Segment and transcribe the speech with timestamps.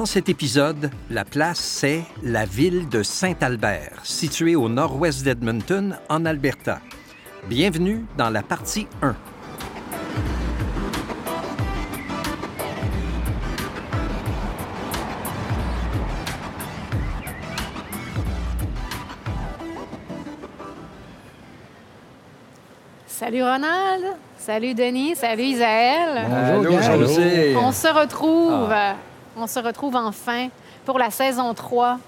[0.00, 6.24] Dans cet épisode, la place, c'est la ville de Saint-Albert, située au nord-ouest d'Edmonton, en
[6.24, 6.80] Alberta.
[7.50, 9.14] Bienvenue dans la partie 1.
[23.06, 26.26] Salut Ronald, salut Denis, salut Isaël.
[26.54, 27.54] Bonjour, Allô, José.
[27.54, 28.72] On se retrouve,
[29.40, 30.48] on se retrouve enfin
[30.84, 31.98] pour la saison 3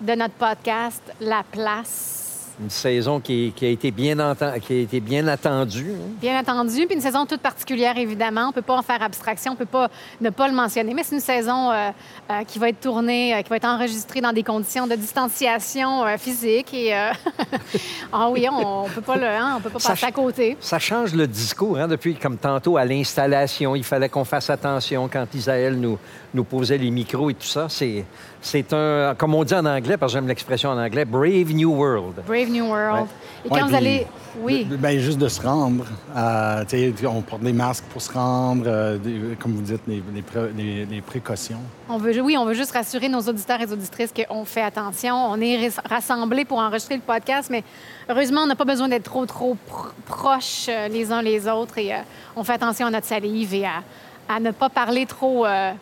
[0.00, 2.19] de notre podcast La Place.
[2.62, 5.92] Une saison qui, qui a, été bien enten- qui a été bien attendue.
[5.94, 6.08] hein.
[6.20, 8.42] Bien entendu, puis une saison toute particulière, évidemment.
[8.44, 9.88] On ne peut pas en faire abstraction, on ne peut pas
[10.20, 11.90] ne pas le mentionner, mais c'est une saison euh,
[12.30, 16.04] euh, qui va être tournée, euh, qui va être enregistrée dans des conditions de distanciation
[16.18, 16.74] physique.
[16.74, 16.92] Et,
[18.12, 20.56] ah oui, on ne peut pas, le, hein, on peut pas Ça passer à côté.
[20.60, 23.74] Ça change le discours, hein, depuis comme tantôt à l'installation.
[23.74, 25.98] Il fallait qu'on fasse attention quand Isaël nous,
[26.34, 27.68] nous posait les micros et tout ça.
[27.70, 28.04] C'est,
[28.42, 31.70] c'est un, comme on dit en anglais, parce que j'aime l'expression en anglais, Brave New
[31.74, 32.22] World.
[32.26, 33.06] Brave New World.
[33.44, 34.06] Et quand Ouais, vous puis allez...
[34.42, 34.64] Oui.
[34.64, 35.84] de- ben, juste de se rendre.
[36.16, 39.82] euh, tu sais, on porte des masques pour se rendre, euh, des- comme vous dites,
[39.88, 41.58] les, les pré- les- les précautions.
[41.88, 45.16] On veut, oui, on veut juste rassurer nos auditeurs et auditrices qu'on fait attention.
[45.16, 47.64] On est ras- rassemblés pour enregistrer le podcast, mais
[48.08, 51.76] heureusement, on n'a pas besoin d'être trop, trop pr- proches euh, les uns les autres
[51.78, 51.98] et euh,
[52.36, 53.82] on fait attention à notre salive et à,
[54.28, 55.72] à ne pas parler trop euh,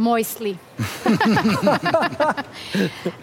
[0.00, 0.56] moistly.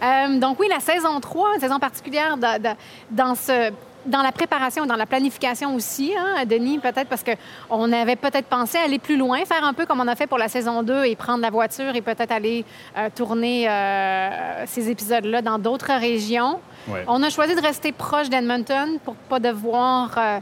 [0.03, 2.75] Euh, donc oui, la saison 3, une saison particulière de- de-
[3.11, 3.71] dans ce
[4.05, 8.77] dans la préparation, dans la planification aussi, hein, Denis, peut-être parce qu'on avait peut-être pensé
[8.77, 11.15] aller plus loin, faire un peu comme on a fait pour la saison 2 et
[11.17, 12.63] prendre la voiture et peut-être aller
[12.97, 16.61] euh, tourner euh, ces épisodes-là dans d'autres régions.
[16.87, 17.03] Ouais.
[17.07, 20.39] On a choisi de rester proche d'Edmonton pour pas devoir euh,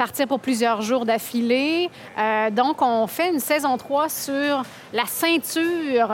[0.00, 1.90] partir pour plusieurs jours d'affilée.
[2.16, 4.62] Euh, donc, on fait une saison 3 sur
[4.94, 6.10] la ceinture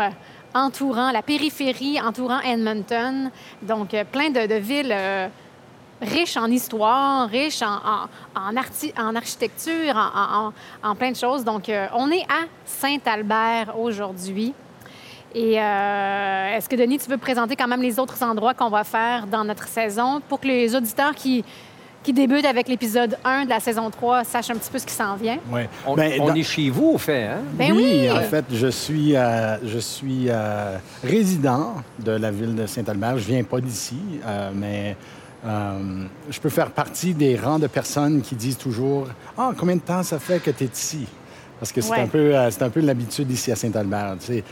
[0.52, 3.30] entourant, la périphérie entourant Edmonton.
[3.62, 5.28] Donc, euh, plein de, villes euh,
[6.02, 9.94] riches en histoire, riches en, en, arti- en architecture,
[10.82, 11.44] en, plein de choses.
[11.44, 14.52] Donc, on est à Saint-Albert aujourd'hui.
[15.32, 19.28] Et est-ce que, Denis, tu veux présenter quand même les autres endroits qu'on va faire
[19.28, 21.44] dans notre saison pour que les auditeurs qui,
[22.06, 24.94] qui débutent avec l'épisode 1 de la saison 3 sachent un petit peu ce qui
[24.94, 25.38] s'en vient?
[25.50, 25.68] Ouais.
[25.84, 27.24] On, Ben, on dans- est chez vous, au fait.
[27.24, 27.40] Hein?
[27.54, 28.08] Ben oui!
[28.08, 33.18] en fait, je suis, euh, je suis euh, résident de la ville de Saint-Albert.
[33.18, 34.96] Je viens pas d'ici, euh, mais
[35.44, 39.80] euh, je peux faire partie des rangs de personnes qui disent toujours Ah, combien de
[39.80, 41.06] temps ça fait que tu es ici?
[41.58, 42.00] Parce que c'est Ouais.
[42.02, 44.14] un peu, euh, c'est un peu l'habitude ici à Saint-Albert.
[44.20, 44.44] tu sais.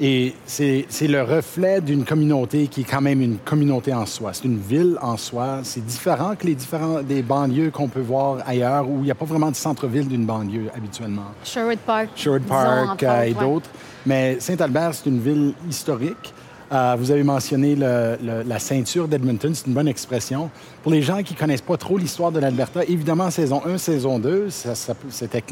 [0.00, 4.32] Et c'est le reflet d'une communauté qui est quand même une communauté en soi.
[4.32, 5.60] C'est une ville en soi.
[5.64, 9.14] C'est différent que les différents des banlieues qu'on peut voir ailleurs où il n'y a
[9.14, 11.26] pas vraiment de centre-ville d'une banlieue habituellement.
[11.44, 12.08] Sherwood Park.
[12.16, 13.40] Sherwood Park euh, et ouais.
[13.40, 13.68] d'autres.
[14.06, 16.32] Mais Saint-Albert, c'est une ville historique.
[16.72, 20.48] Euh, vous avez mentionné le- le- la ceinture d'Edmonton, c'est une bonne expression.
[20.82, 24.48] Pour les gens qui connaissent pas trop l'histoire de l'Alberta, évidemment, saison 1, saison 2,
[24.48, 25.44] ça- ça- c'était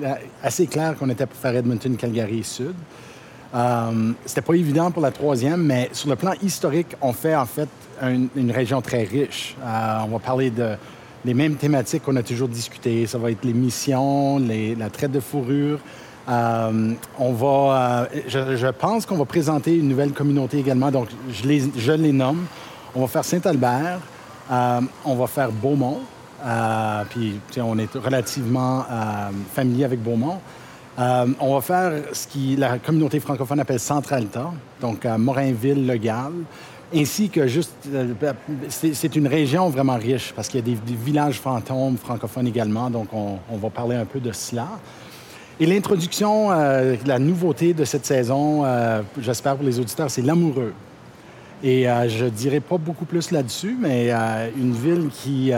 [0.42, 2.72] assez clair qu'on était pour faire Edmonton, Calgary Sud.
[3.54, 7.46] Euh, C'était pas évident pour la troisième, mais sur le plan historique, on fait en
[7.46, 7.68] fait
[8.00, 9.56] un- une région très riche.
[9.64, 10.76] Euh, on va parler de
[11.24, 13.06] les mêmes thématiques qu'on a toujours discutées.
[13.06, 15.78] Ça va être les missions, la traite de fourrure.
[16.28, 20.90] Euh, on va, je, pense qu'on va présenter une nouvelle communauté également.
[20.90, 22.46] Donc, je les, nomme.
[22.94, 23.98] On va faire Saint-Albert.
[25.04, 25.98] On va faire Beaumont.
[27.10, 28.86] Puis, on est relativement
[29.52, 30.38] familier avec Beaumont.
[31.00, 35.96] Euh, on va faire ce qui la communauté francophone appelle Centralta, donc à Morinville, Le
[35.96, 36.32] Gall,
[36.94, 37.72] ainsi que juste.
[37.92, 38.12] euh,
[38.68, 43.08] c'est une région vraiment riche parce qu'il y a des, villages fantômes francophones également, donc
[43.14, 44.68] on, va parler un peu de cela.
[45.58, 48.64] Et l'introduction, euh, la nouveauté de cette saison,
[49.18, 50.72] j'espère pour les auditeurs, c'est l'amoureux.
[51.62, 54.10] Et euh, je dirais pas beaucoup plus là-dessus, mais
[54.56, 55.52] une ville qui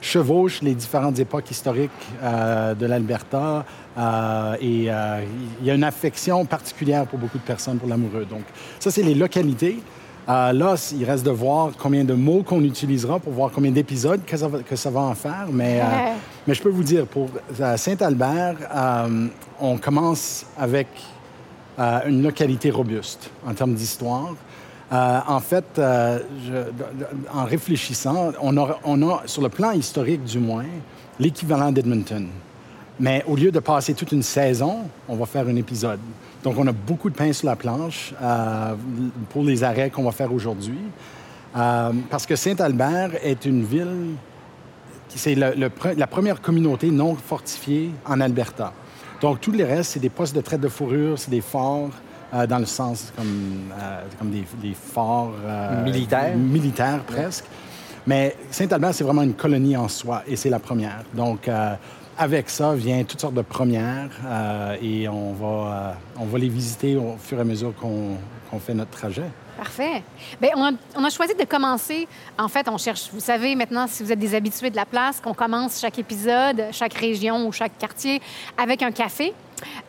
[0.00, 1.90] chevauche les différentes époques historiques
[2.22, 3.64] euh, de l'Alberta.
[3.98, 5.20] euh, et euh,
[5.60, 8.24] il y a une affection particulière pour beaucoup de personnes pour l'amoureux.
[8.24, 8.42] Donc,
[8.78, 9.80] ça, c'est les localités.
[10.28, 14.36] Là, il reste de voir combien de mots qu'on utilisera pour voir combien d'épisodes que
[14.36, 15.46] ça va, que ça va en faire.
[15.50, 16.12] Mais, Ouais.
[16.46, 17.30] mais je peux vous dire, pour
[17.76, 18.56] Saint-Albert,
[19.58, 20.86] on commence avec
[21.78, 24.34] une localité robuste en termes d'histoire.
[24.90, 26.18] Euh, en fait, euh,
[27.32, 30.64] en réfléchissant, on a, sur le plan historique du moins,
[31.18, 32.28] l'équivalent d'Edmonton.
[33.00, 36.00] Mais au lieu de passer toute une saison, on va faire un épisode.
[36.42, 38.74] Donc, on a beaucoup de pain sur la planche euh,
[39.30, 40.78] pour les arrêts qu'on va faire aujourd'hui.
[42.10, 44.14] Parce que Saint-Albert est une ville
[45.14, 48.72] c'est la première communauté non fortifiée en Alberta.
[49.20, 51.90] Donc, tout le reste, c'est des postes de traite de fourrure, c'est des forts.
[52.34, 56.36] Euh, dans le sens comme, euh, comme des, des forts euh, Militaires.
[56.36, 57.44] militaires presque.
[58.06, 61.02] Mais Saint-Albert, c'est vraiment une colonie en soi et c'est la première.
[61.14, 61.50] Donc,
[62.16, 64.08] avec ça vient toutes sortes de premières
[64.80, 68.16] et on va, on va les visiter au fur et à mesure qu'on
[68.50, 69.30] qu'on fait notre trajet.
[69.58, 70.04] Parfait.
[70.40, 70.50] Bien,
[70.94, 72.06] on, a, choisi de commencer.
[72.38, 75.20] En fait, on cherche, vous savez maintenant, si vous êtes des habitués de la place,
[75.20, 78.22] qu'on commence chaque épisode, chaque région ou chaque quartier
[78.56, 79.34] avec un café.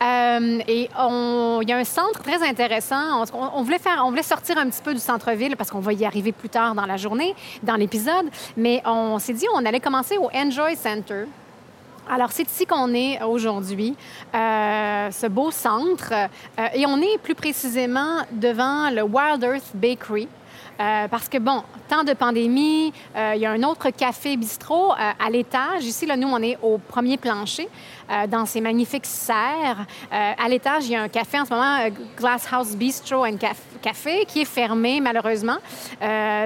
[0.01, 3.23] Euh, et on- il y a un centre très intéressant.
[3.31, 5.93] On, on voulait faire, on voulait sortir un petit peu du centre-ville parce qu'on va
[5.93, 8.25] y arriver plus tard dans la journée, dans l'épisode.
[8.57, 11.25] Mais on s'est dit on allait commencer au Enjoy Center.
[12.11, 13.95] Alors, c'est ici qu'on est aujourd'hui,
[14.33, 16.11] euh, ce beau centre.
[16.11, 20.27] Euh, et on est plus précisément devant le Wild Earth Bakery.
[20.79, 25.29] Euh, parce que, bon, temps de pandémie, il y a un autre café bistrot à
[25.29, 25.83] l'étage.
[25.83, 27.67] Ici, là, nous, on est au premier plancher,
[28.29, 29.85] dans ces magnifiques serres.
[30.09, 33.35] À l'étage, il y a un café en ce moment, euh, Glass House Bistro and
[33.37, 35.57] Caf- Café, qui est fermé, malheureusement.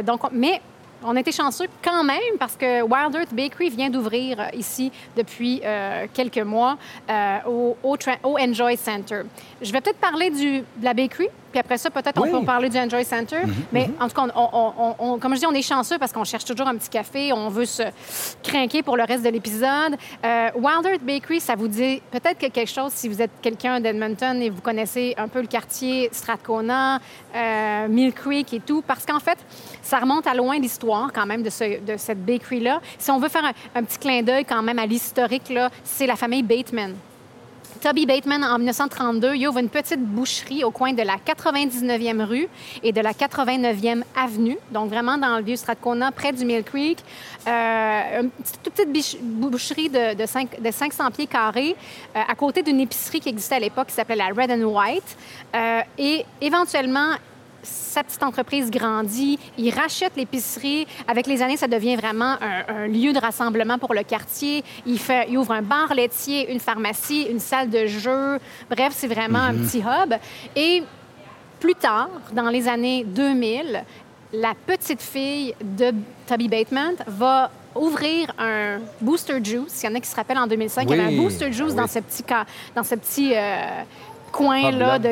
[0.04, 0.62] Donc, on- mais
[1.06, 5.62] on été chanceux quand même parce que Wild Earth Bakery vient d'ouvrir euh, ici depuis
[5.64, 6.78] euh, quelques mois
[7.10, 9.22] euh, au, au au Enjoy Center.
[9.62, 12.30] Je vais peut-être parler du, de la bakery, puis après ça, peut-être Oui.
[12.34, 13.42] on peut parler du Enjoy Center.
[13.72, 16.12] Mais en tout cas, on- on- on- on- comme je dis, on est chanceux parce
[16.12, 17.84] qu'on cherche toujours un petit café, on veut se
[18.42, 19.96] craquer pour le reste de l'épisode.
[20.26, 23.80] Euh, Wild Earth Bakery, ça vous dit peut-être que quelque chose si vous êtes quelqu'un
[23.80, 27.00] d'Edmonton et vous connaissez un peu le quartier Strathcona,
[27.36, 29.38] euh, Mill Creek et tout, parce qu'en fait,
[29.82, 32.82] ça remonte à loin l'histoire quand même de, ce- de cette bakery-là.
[32.98, 36.08] Si on veut faire un, un petit clin d'œil quand même à l'historique, là, c'est
[36.08, 36.96] la famille Bateman.
[37.82, 42.48] Toby Bateman, en 1932, il ouvre une petite boucherie au coin de la 99e rue
[42.82, 47.00] et de la 89e avenue, donc vraiment dans le vieux Strathcona, près du Mill Creek.
[47.48, 48.30] Euh, une
[48.64, 51.76] toute petite boucherie de 500 pieds carrés,
[52.16, 55.18] euh, à côté d'une épicerie qui existait à l'époque qui s'appelait la Red and White.
[55.56, 57.16] Euh, et éventuellement,
[57.64, 60.86] sa petite entreprise grandit, il rachète l'épicerie.
[61.08, 64.64] Avec les années, ça devient vraiment un, un lieu de rassemblement pour le quartier.
[64.86, 68.40] Il, fait, il ouvre un bar laitier, une pharmacie, une salle de jeu.
[68.70, 70.14] Bref, c'est vraiment un petit hub.
[70.56, 70.84] Et
[71.60, 73.84] plus tard, dans les années 2000,
[74.34, 75.94] la petite fille de
[76.28, 79.82] Toby Bateman va ouvrir un Booster Juice.
[79.82, 81.74] Il y en a qui se rappellent en 2005, il y avait un Booster Juice
[81.74, 82.24] Ah dans ce petit,
[82.76, 83.84] dans ce petit euh,
[84.34, 85.10] coin-là de,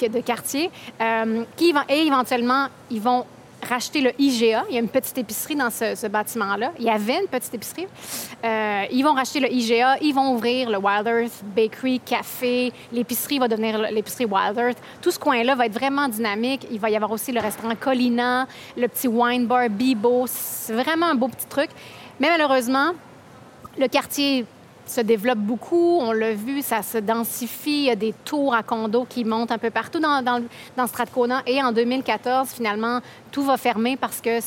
[0.00, 0.70] de- de quartier.
[1.00, 3.24] euh, qui et éventuellement, ils vont
[3.68, 4.64] racheter le IGA.
[4.68, 6.72] Il y a une petite épicerie dans ce, ce bâtiment-là.
[6.80, 7.86] Il y avait une petite épicerie.
[8.44, 9.98] Euh, ils vont racheter le IGA.
[10.00, 12.72] Ils vont ouvrir le Wild Earth Bakery, café.
[12.92, 14.78] L'épicerie va devenir l'épicerie Wild Earth.
[15.00, 16.66] Tout ce coin-là va être vraiment dynamique.
[16.72, 20.24] Il va y avoir aussi le restaurant Colina, le petit wine bar Bibo.
[20.26, 21.70] C'est vraiment un beau petit truc.
[22.18, 22.90] Mais malheureusement,
[23.78, 24.44] le quartier
[24.92, 28.62] se développe beaucoup, on l'a vu, ça se densifie, il y a des tours à
[28.62, 31.42] condos qui montent un peu partout dans, dans, Strathcona.
[31.46, 33.00] Et en 2014, finalement,
[33.30, 34.40] tout va fermer parce que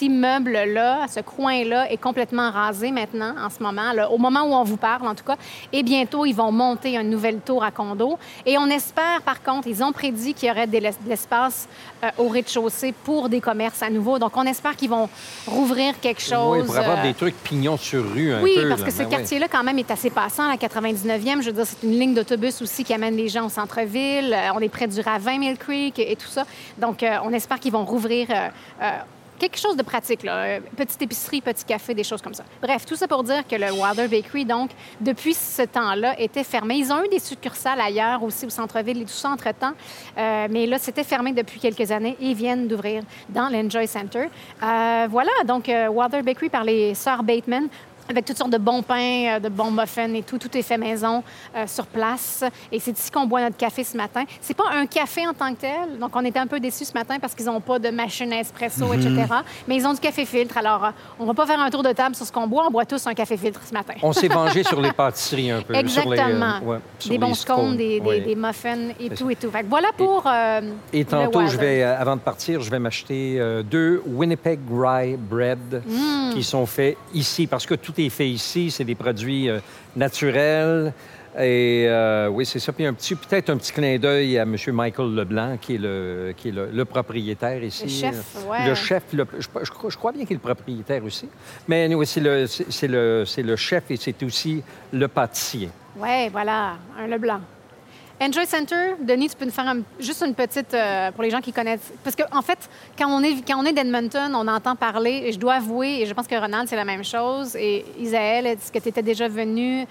[0.00, 4.54] cet immeuble-là, ce coin-là, est complètement rasé maintenant, en ce moment, là, au moment où
[4.54, 5.36] on vous parle, en tout cas.
[5.72, 8.18] Et bientôt, ils vont monter une nouvelle tour à condos.
[8.46, 11.68] Et on espère, par contre, ils ont prédit qu'il y aurait de l'es- de l'espace
[12.04, 14.18] euh, au rez-de-chaussée pour des commerces à nouveau.
[14.18, 15.08] Donc, on espère qu'ils vont
[15.46, 16.60] rouvrir quelque chose.
[16.62, 18.68] Oui, pour avoir euh, des trucs pignons sur rue un oui, peu.
[18.68, 18.86] parce là.
[18.86, 19.10] que ce Ben oui.
[19.16, 21.42] quartier-là, quand même, est assez passant, la 99e.
[21.42, 24.32] Je veux dire, c'est une ligne d'autobus aussi qui amène les gens au centre-ville.
[24.32, 26.44] Euh, on est près du ravin Mill Creek et, et tout ça.
[26.78, 28.28] Donc, euh, on espère qu'ils vont rouvrir
[29.40, 30.36] quelque chose de pratique, là.
[30.44, 32.44] Euh, Petite épicerie, petit café, des choses comme ça.
[32.62, 34.70] Bref, tout ça pour dire que le Wilder Bakery, donc,
[35.00, 36.76] depuis ce temps-là, était fermé.
[36.76, 39.72] Ils ont eu des succursales ailleurs aussi au centre-ville et tout ça entre-temps.
[40.16, 44.28] Euh, mais là, c'était fermé depuis quelques années et ils viennent d'ouvrir dans l'Enjoy Center.
[44.62, 47.68] Euh, voilà, donc, Wilder Bakery par les sœurs Bateman
[48.10, 50.38] avec toutes sortes de bons pains, euh, de bons muffins et tout.
[50.38, 51.22] Tout est fait maison
[51.56, 52.44] euh, sur place.
[52.72, 54.24] Et c'est ici qu'on boit notre café ce matin.
[54.40, 55.98] C'est pas un café en tant que tel.
[56.00, 58.40] Donc, on était un peu déçus ce matin parce qu'ils n'ont pas de machine à
[58.40, 59.10] espresso, etc.
[59.68, 60.58] Mais ils ont du café filtre.
[60.58, 62.64] Alors, euh, on va pas faire un tour de table sur ce qu'on boit.
[62.66, 63.94] On boit tous un café filtre ce matin.
[64.02, 65.74] On s'est vengé sur les pâtisseries un peu.
[65.74, 66.16] Exactement.
[66.16, 68.20] Sur les, euh, ouais, sur des bons scones, des, des- oui.
[68.22, 69.50] des muffins et tout et tout.
[69.50, 70.24] Fait que voilà pour.
[70.26, 70.60] euh,
[70.92, 73.40] Et tantôt, je vais, avant de partir, je vais m'acheter
[73.70, 76.32] deux Winnipeg Rye Bread Mm.
[76.34, 78.70] qui sont faits ici, parce que tout est fait ici.
[78.70, 79.58] C'est des produits euh,
[79.96, 80.92] naturels.
[81.38, 82.72] Et euh, oui, c'est ça.
[82.72, 84.56] Puis un petit, peut-être un petit clin d'œil à M.
[84.72, 87.84] Michael Leblanc, qui est le, qui est le, le propriétaire ici.
[87.84, 88.68] Le chef, ouais.
[88.68, 91.28] Le chef, le- je, je crois, je crois bien qu'il est le propriétaire aussi.
[91.68, 94.60] Mais anyway, c'est le, c'est le, c'est le chef et c'est aussi
[94.92, 95.68] le pâtissier.
[95.96, 97.40] Oui, voilà, un Leblanc.
[98.22, 101.40] Enjoy Center, Denis, tu peux nous faire un- juste une petite, euh, pour les gens
[101.40, 101.90] qui connaissent.
[102.04, 102.58] Parce qu'en en fait,
[102.98, 106.06] quand on est, quand on est d'Edmonton, on entend parler, et je dois avouer, et
[106.06, 107.56] je pense que Ronald, c'est la même chose.
[107.56, 109.86] Et Isaël, est-ce que tu étais déjà venu?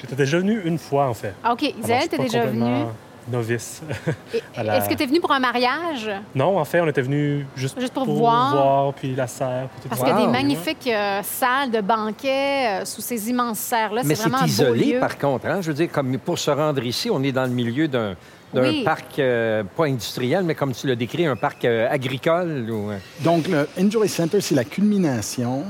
[0.00, 1.34] J'étais déjà venu une fois, en fait.
[1.44, 2.84] Ah, OK, Isaël, tu es déjà venu?
[3.30, 3.82] Novice.
[4.34, 6.10] Et- à la- Est-ce que tu es venu pour un mariage?
[6.34, 8.92] Non, en fait, on était venu juste, Juste pour voir.
[8.94, 9.68] puis la serre.
[9.72, 10.06] puis tout Parce ça.
[10.06, 10.32] qu'il y a des Wow.
[10.32, 14.02] magnifiques euh, salles de banquets euh, sous ces immenses serres-là.
[14.04, 15.00] Mais C'est isolé, lieu.
[15.00, 15.46] par contre.
[15.46, 15.60] hein?
[15.60, 18.14] Je veux dire, comme pour se rendre ici, on est dans le milieu d'un
[18.52, 18.84] d'un Oui.
[18.84, 22.70] parc, euh, pas industriel, mais comme tu l'as décrit, un parc euh, agricole.
[22.70, 22.90] Ou,
[23.24, 25.64] Donc, le Enjoy Center, c'est la culmination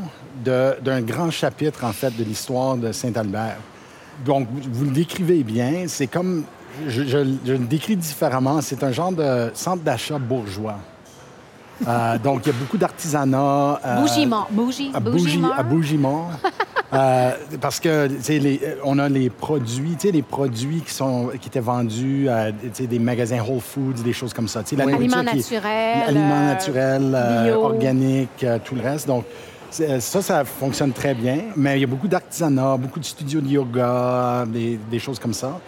[0.44, 3.56] d'un grand chapitre, en fait, de l'histoire de Saint-Albert.
[4.26, 5.84] Donc, vous le décrivez bien.
[5.86, 6.44] C'est comme...
[6.88, 8.60] Je, je- je le décris différemment.
[8.60, 10.76] C'est un genre de centre d'achat bourgeois.
[11.86, 13.80] Euh, donc, il y a beaucoup d'artisanat.
[13.84, 14.48] euh, Bougie-mort.
[14.50, 15.54] Bougie, à Bougie, Bougie-mort.
[15.56, 16.30] à Bougie-Mort.
[16.92, 22.28] Euh, parce que les, on a les produits, les produits qui sont qui étaient vendus
[22.28, 24.62] à des magasins Whole Foods, des choses comme ça.
[24.70, 24.80] Oui.
[24.80, 29.08] Aliments naturels, aliments euh, naturels, organiques, tout le reste.
[29.08, 29.24] Donc
[29.70, 31.38] ça, ça fonctionne très bien.
[31.56, 35.34] Mais il y a beaucoup d'artisanat, beaucoup de studios de yoga, des, des choses comme
[35.34, 35.58] ça.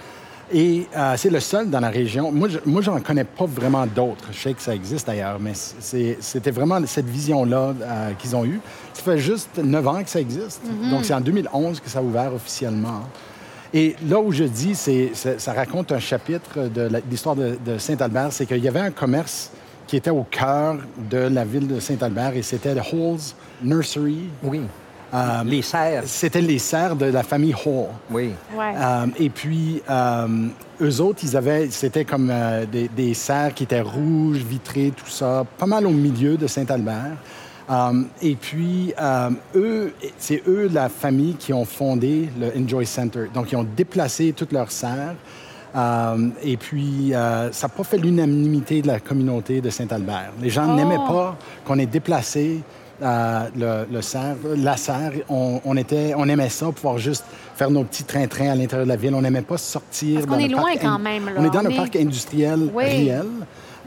[0.53, 2.31] Et euh, c'est le seul dans la région.
[2.31, 4.29] Moi, je, moi, j'en connais pas vraiment d'autres.
[4.33, 8.45] Je sais que ça existe ailleurs, mais c'est- c'était vraiment cette vision-là euh, qu'ils ont
[8.45, 8.61] eue.
[8.95, 10.62] Ça fait juste neuf ans que ça existe.
[10.91, 13.00] Donc, c'est en 2011 que ça a ouvert officiellement.
[13.75, 17.59] Et là où je dis, c'est, c'est- ça raconte un chapitre de la- l'histoire de,
[17.67, 19.50] de Saint-Albert, c'est qu'il y avait un commerce
[19.88, 20.76] qui était au cœur
[21.11, 24.29] de la ville de Saint-Albert et c'était le Halls Nursery.
[24.45, 24.61] oui.
[25.15, 26.03] Euh, Les serres.
[26.07, 27.87] C'était les serres de la famille Hall.
[28.11, 28.31] Oui.
[28.57, 28.73] Ouais.
[28.77, 30.27] Euh, et puis, euh,
[30.81, 35.09] eux autres, ils avaient, c'était comme euh, des, des serres qui étaient rouges, vitrées, tout
[35.09, 37.17] ça, pas mal au milieu de Saint-Albert.
[38.23, 38.95] Et puis,
[39.57, 43.25] eux, c'est eux, la famille, qui ont fondé le Enjoy Center.
[43.35, 45.17] Donc, ils ont déplacé toutes leurs serres.
[46.45, 50.31] Et puis, ça n'a pas fait l'unanimité de la communauté de Saint-Albert.
[50.41, 50.75] Les gens Oh.
[50.77, 52.61] n'aimaient pas qu'on ait déplacé
[53.03, 53.97] euh, le,
[54.57, 55.12] la serre.
[55.29, 57.25] On, on était, on aimait ça, pouvoir juste
[57.55, 59.15] faire nos petits trains-trains à l'intérieur de la ville.
[59.15, 60.21] On n'aimait pas sortir.
[60.21, 61.33] Parce dans est loin quand in- même, là.
[61.38, 62.85] On est dans On le est- parc industriel Oui.
[62.85, 63.26] réel.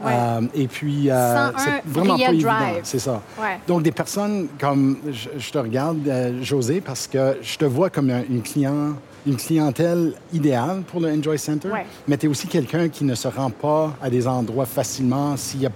[0.02, 0.12] Ouais.
[0.14, 2.50] Euh, et puis, euh, 101 c'est vraiment pas évident.
[2.84, 3.20] C'est ça.
[3.38, 3.58] Ouais.
[3.68, 7.90] Donc, des personnes comme je, je te regarde, euh, José, parce que je te vois
[7.90, 8.94] comme un- une, client,
[9.26, 11.84] une clientèle idéale pour le Enjoy Center, Ouais.
[12.08, 15.34] mais tu es aussi quelqu'un qui ne se rend pas à des endroits facilement.
[15.58, 15.70] Y a,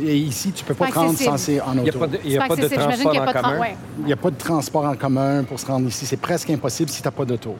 [0.00, 1.98] et ici, tu peux pas te rendre sans c'est en n'y auto.
[2.24, 3.66] il y C'est a pas de transport en commun.
[4.00, 6.04] Il n'y a pas de transport en commun pour se rendre ici.
[6.06, 7.54] C'est presque impossible si tu n'as pas d'auto.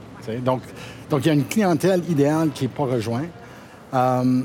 [0.45, 0.61] Donc,
[1.09, 3.25] donc, il y a une clientèle idéale qui n'est pas rejointe.
[3.95, 4.43] Euh,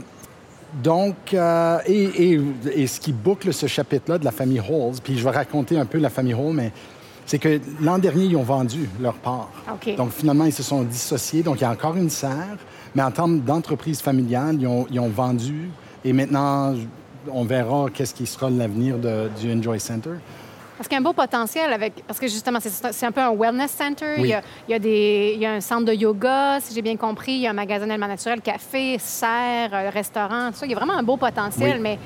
[0.83, 2.41] donc, euh, et, et-
[2.73, 5.85] et ce qui boucle ce chapitre-là de la famille Halls, puis je vais raconter un
[5.85, 6.71] peu la famille Hall, mais
[7.25, 9.49] c'est que l'an dernier, ils ont vendu leur part.
[9.97, 11.41] Donc, finalement, ils se sont dissociés.
[11.43, 12.57] Donc, il y a encore une serre,
[12.93, 15.69] mais en termes d'entreprise familiale, ils ont, ils ont vendu.
[16.03, 16.73] Et maintenant,
[17.31, 20.11] on verra qu'est-ce qui sera l'avenir de- du Enjoy Center.
[20.77, 22.03] Parce qu'il y a un beau potentiel avec.
[22.05, 24.15] Parce que justement, c'est un peu un wellness center.
[24.17, 24.23] Oui.
[24.23, 26.73] Il, y a, il y a des, il y a un centre de yoga, si
[26.75, 27.31] j'ai bien compris.
[27.31, 30.65] Il y a un magasin d'aliments naturels, café, serre, euh, restaurant, tout ça.
[30.65, 31.81] Il y a vraiment un beau potentiel, Oui.
[31.81, 31.99] mais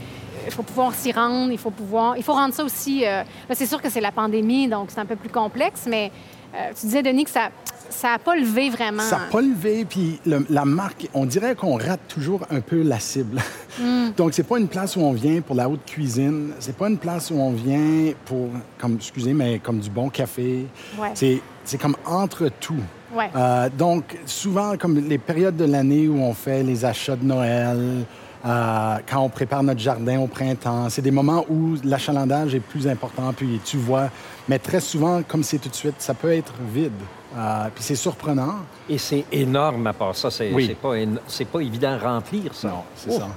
[0.46, 1.51] il faut pouvoir s'y rendre.
[1.51, 2.17] Il faut pouvoir.
[2.17, 3.05] Il faut rendre ça aussi.
[3.05, 6.12] euh, là, c'est sûr que c'est la pandémie, donc c'est un peu plus complexe, mais
[6.55, 7.50] euh, tu disais, Denis, que ça
[7.91, 9.01] ça n'a pas levé vraiment.
[9.01, 12.84] Ça n'a pas levé, puis le- la marque, on dirait qu'on rate toujours un peu
[12.84, 13.41] la cible.
[13.79, 14.10] Hmm.
[14.17, 17.00] Donc, c'est pas une place où on vient pour la haute cuisine, c'est pas une
[17.00, 20.67] place où on vient pour, comme, excusez, mais comme du bon café.
[21.00, 21.10] Ouais.
[21.15, 22.75] C'est, c'est comme entre tout.
[23.12, 23.31] Ouais.
[23.36, 28.05] Euh, donc, souvent, comme les périodes de l'année où on fait les achats de Noël,
[28.46, 32.88] euh, quand on prépare notre jardin au printemps, c'est des moments où l'achalandage est plus
[32.88, 34.10] important, puis tu vois.
[34.48, 36.91] Mais très souvent, comme c'est tout de suite, ça peut être vide.
[37.38, 38.55] Euh, puis c'est surprenant.
[38.89, 40.31] Et c'est énorme à part ça.
[40.31, 40.75] C'est Oui.
[40.81, 42.69] pas, évident à remplir, ça.
[42.69, 43.19] Non, c'est Oh.
[43.19, 43.27] ça.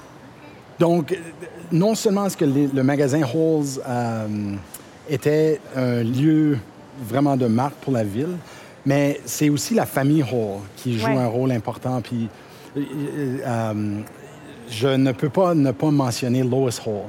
[0.79, 1.17] Donc, euh,
[1.71, 4.55] non seulement est-ce que les- le magasin Halls euh,
[5.11, 6.59] était un lieu
[7.07, 8.37] vraiment de marque pour la ville,
[8.87, 11.17] mais c'est aussi la famille Hall qui joue Ouais.
[11.19, 12.01] un rôle important.
[12.01, 12.29] Puis,
[12.77, 12.81] euh,
[13.47, 14.01] euh,
[14.71, 17.09] je ne peux pas ne pas mentionner Lois Hall.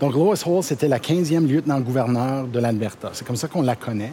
[0.00, 3.10] Donc, Lois Hall, c'était la 15e lieutenant-gouverneur de l'Alberta.
[3.12, 4.12] C'est comme ça qu'on la connaît.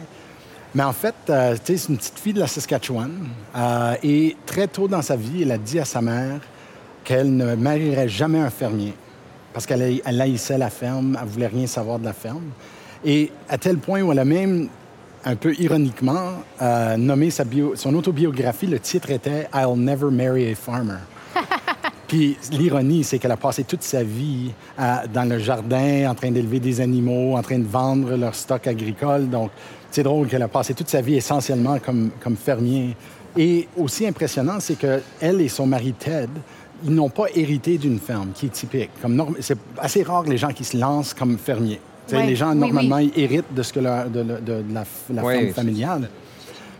[0.74, 3.10] Mais en fait, euh, c'est une petite fille de la Saskatchewan.
[3.56, 6.40] euh, et très tôt dans sa vie, elle a dit à sa mère
[7.04, 8.92] qu'elle ne marierait jamais un fermier
[9.52, 12.42] parce qu'elle haï- elle haïssait la ferme, elle voulait rien savoir de la ferme.
[13.04, 14.68] Et à tel point où elle a même,
[15.24, 17.44] un peu ironiquement, euh, nommé sa
[17.76, 20.98] son autobiographie, le titre était I'll never marry a farmer.
[22.08, 26.30] Puis l'ironie, c'est qu'elle a passé toute sa vie à- dans le jardin, en train
[26.30, 29.28] d'élever des animaux, en train de vendre leur stock agricole.
[29.28, 29.50] Donc,
[29.90, 32.94] c'est drôle qu'elle a passé toute sa vie essentiellement comme, comme fermier.
[33.36, 36.28] Et aussi impressionnant, c'est que elle et son mari Ted,
[36.84, 38.90] ils n'ont pas hérité d'une ferme, qui est typique.
[39.02, 41.80] Comme norm- C'est assez rare les gens qui se lancent comme fermiers.
[42.12, 42.24] Ouais.
[42.24, 43.10] Les gens, normalement, oui.
[43.16, 46.08] ils héritent de, ce que leur- de, de- de la, la Ouais, ferme c'est- familiale.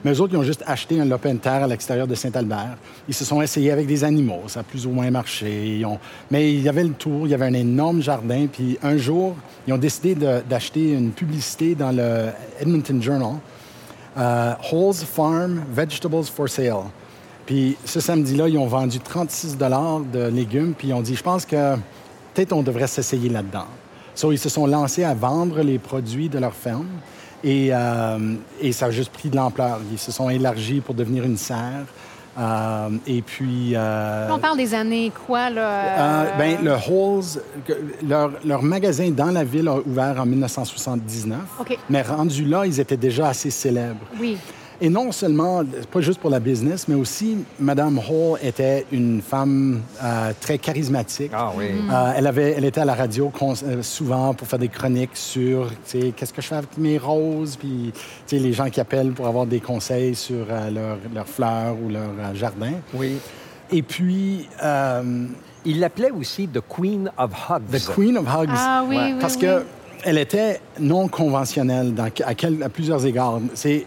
[0.04, 2.76] Mais eux autres, ils ont juste acheté un lopin de terre à l'extérieur de Saint-Albert.
[3.08, 4.42] Ils se sont essayés avec des animaux.
[4.46, 5.82] Ça a plus ou moins marché.
[6.30, 8.46] Mais il y avait le tour, il y avait un énorme jardin.
[8.46, 9.34] Puis un jour,
[9.66, 12.28] ils ont décidé d'acheter une publicité dans le
[12.60, 13.34] Edmonton Journal.
[14.18, 16.84] Euh, Halls Farm Vegetables for Sale.
[17.44, 21.44] Puis ce samedi-là, ils ont vendu 36 de légumes, puis ils ont dit, je pense
[21.44, 21.76] que
[22.34, 23.66] peut-être on devrait s'essayer là-dedans.
[24.14, 26.86] So, ils se sont lancés à vendre les produits de leur ferme
[27.46, 29.78] et, euh, et ça a juste pris de l'ampleur.
[29.92, 31.86] Ils se sont élargis pour devenir une serre.
[32.38, 33.72] Euh, et puis...
[33.74, 35.70] euh, On parle des années quoi, là?
[35.70, 37.40] euh, ben, le Halls,
[38.06, 41.38] leur, leur magasin dans la ville a ouvert en 1979.
[41.60, 41.78] OK.
[41.88, 44.04] Mais rendu là, ils étaient déjà assez célèbres.
[44.20, 44.36] Oui.
[44.80, 49.80] Et non seulement, pas juste pour la business, mais aussi, Madame Hall était une femme
[50.02, 51.30] euh, très charismatique.
[51.34, 51.66] Ah oui.
[51.90, 55.70] Euh, elle, avait, elle était à la radio euh, souvent pour faire des chroniques sur,
[55.70, 58.80] tu sais, qu'est-ce que je fais avec mes roses, puis, tu sais, les gens qui
[58.80, 62.72] appellent pour avoir des conseils sur euh, leurs leurs fleurs ou leur euh, jardin.
[62.94, 63.16] Oui.
[63.72, 65.26] Et puis, euh,
[65.64, 67.70] Il l'appelait aussi The Queen of Hugs.
[67.72, 68.50] The Queen of Hugs.
[68.54, 69.40] Ah oui, oui, Parce oui.
[69.40, 69.64] que
[70.06, 73.40] elle était non conventionnelle dans, à, quel- à plusieurs égards.
[73.54, 73.84] C'est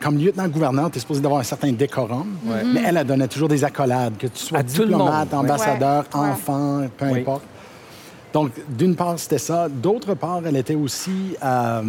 [0.00, 2.26] comme lieutenant-gouverneur, tu es supposé d'avoir un certain décorum,
[2.72, 6.04] mais elle, elle donnait toujours des accolades, que tu sois À diplomate, ambassadeur.
[6.14, 6.20] Ouais.
[6.30, 7.20] enfant, peu Oui.
[7.20, 7.42] importe.
[8.32, 9.68] Donc, d'une part, c'était ça.
[9.68, 11.34] D'autre part, elle était aussi...
[11.44, 11.82] euh,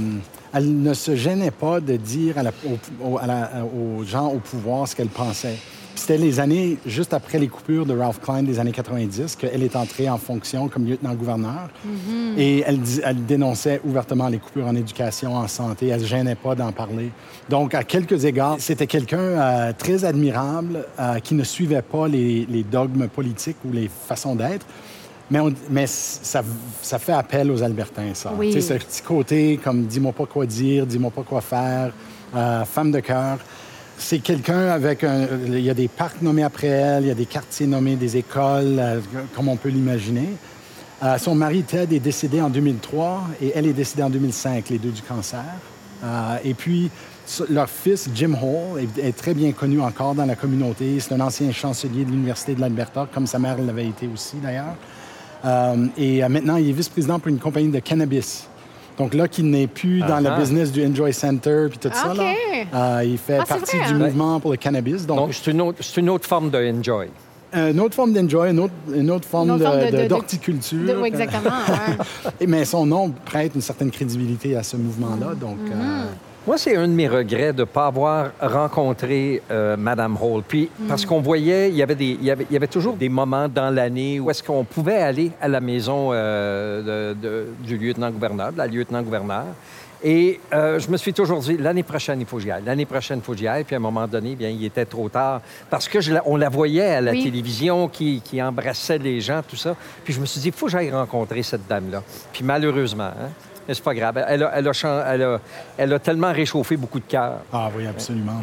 [0.53, 4.27] elle ne se gênait pas de dire à la- au- au- à la- aux gens
[4.27, 5.57] au pouvoir ce qu'elle pensait.
[5.99, 9.75] C'était les années, juste après les coupures de Ralph Klein des années 90, qu'elle est
[9.75, 11.69] entrée en fonction comme lieutenant-gouverneur.
[12.37, 12.79] Et elle,
[13.25, 15.87] dénonçait ouvertement les coupures en éducation, en santé.
[15.87, 17.11] Elle ne gênait pas d'en parler.
[17.49, 22.45] Donc, à quelques égards, c'était quelqu'un euh, très admirable euh, qui ne suivait pas les,
[22.49, 24.65] les dogmes politiques ou les façons d'être.
[25.29, 26.43] Mais, on- mais ça,
[26.81, 28.31] ça fait appel aux Albertains, ça.
[28.37, 28.53] Oui.
[28.53, 31.91] Tu sais, ce petit côté comme dis-moi pas quoi dire, dis-moi pas quoi faire,
[32.35, 33.37] euh, femme de cœur.
[33.99, 35.27] C'est quelqu'un avec un.
[35.47, 38.15] Il y a des parcs nommés après elle, il y a des quartiers nommés, des
[38.15, 39.01] écoles, euh,
[39.35, 40.29] comme on peut l'imaginer.
[41.03, 44.77] Euh, son mari Ted est décédé en 2003 et elle est décédée en 2005, les
[44.77, 45.43] deux du cancer.
[46.03, 46.89] Euh, et puis,
[47.49, 50.97] leur fils, Jim Hall, est, très bien connu encore dans la communauté.
[51.01, 54.75] C'est un ancien chancelier de l'Université de l'Alberta, comme sa mère l'avait été aussi d'ailleurs.
[55.97, 58.48] Et maintenant, il est vice-président pour une compagnie de cannabis.
[58.99, 62.11] Donc là, qui n'est plus dans le business du Enjoy Center puis tout ça.
[62.11, 62.17] OK.
[62.17, 62.33] Là.
[62.73, 63.97] Euh, il fait Ah, partie vrai, du hein?
[63.97, 65.05] mouvement pour le cannabis.
[65.07, 67.07] Donc, Donc, c'est une, autre- c'est une autre forme de enjoy.
[67.53, 70.99] une autre forme d'enjoy, une autre, une autre forme Une autre d'horticulture.
[71.01, 71.49] Oui, exactement.
[71.49, 72.45] ouais.
[72.47, 75.33] Mais son nom prête une certaine crédibilité à ce mouvement-là.
[75.33, 76.05] Donc, euh,
[76.49, 80.41] Moi, c'est un de mes regrets de ne pas avoir rencontré euh, Madame Hall.
[80.41, 82.95] Puis, parce qu'on voyait, il y, avait des, il, y avait, il y avait toujours
[82.95, 87.47] des moments dans l'année où est-ce qu'on pouvait aller à la maison euh, de- de-
[87.63, 89.45] du lieutenant-gouverneur, de la lieutenant-gouverneur.
[90.03, 92.63] Et euh, je me suis toujours dit, l'année prochaine, il faut que j'y aille.
[92.65, 93.63] L'année prochaine, il faut que j'y aille.
[93.63, 95.41] Puis à un moment donné, bien, il était trop tard.
[95.69, 97.25] Parce que je la- on la voyait à la Oui.
[97.25, 99.75] télévision qui, qui embrassait les gens, tout ça.
[100.03, 102.01] Puis je me suis dit, il faut que j'aille rencontrer cette dame-là.
[102.33, 103.29] Puis malheureusement, hein,
[103.69, 104.25] mais c'est pas grave.
[104.27, 105.39] Elle a, elle, a, chan- elle, a,
[105.77, 107.33] elle a tellement réchauffé beaucoup de cœur.
[107.53, 108.41] ah oui, absolument.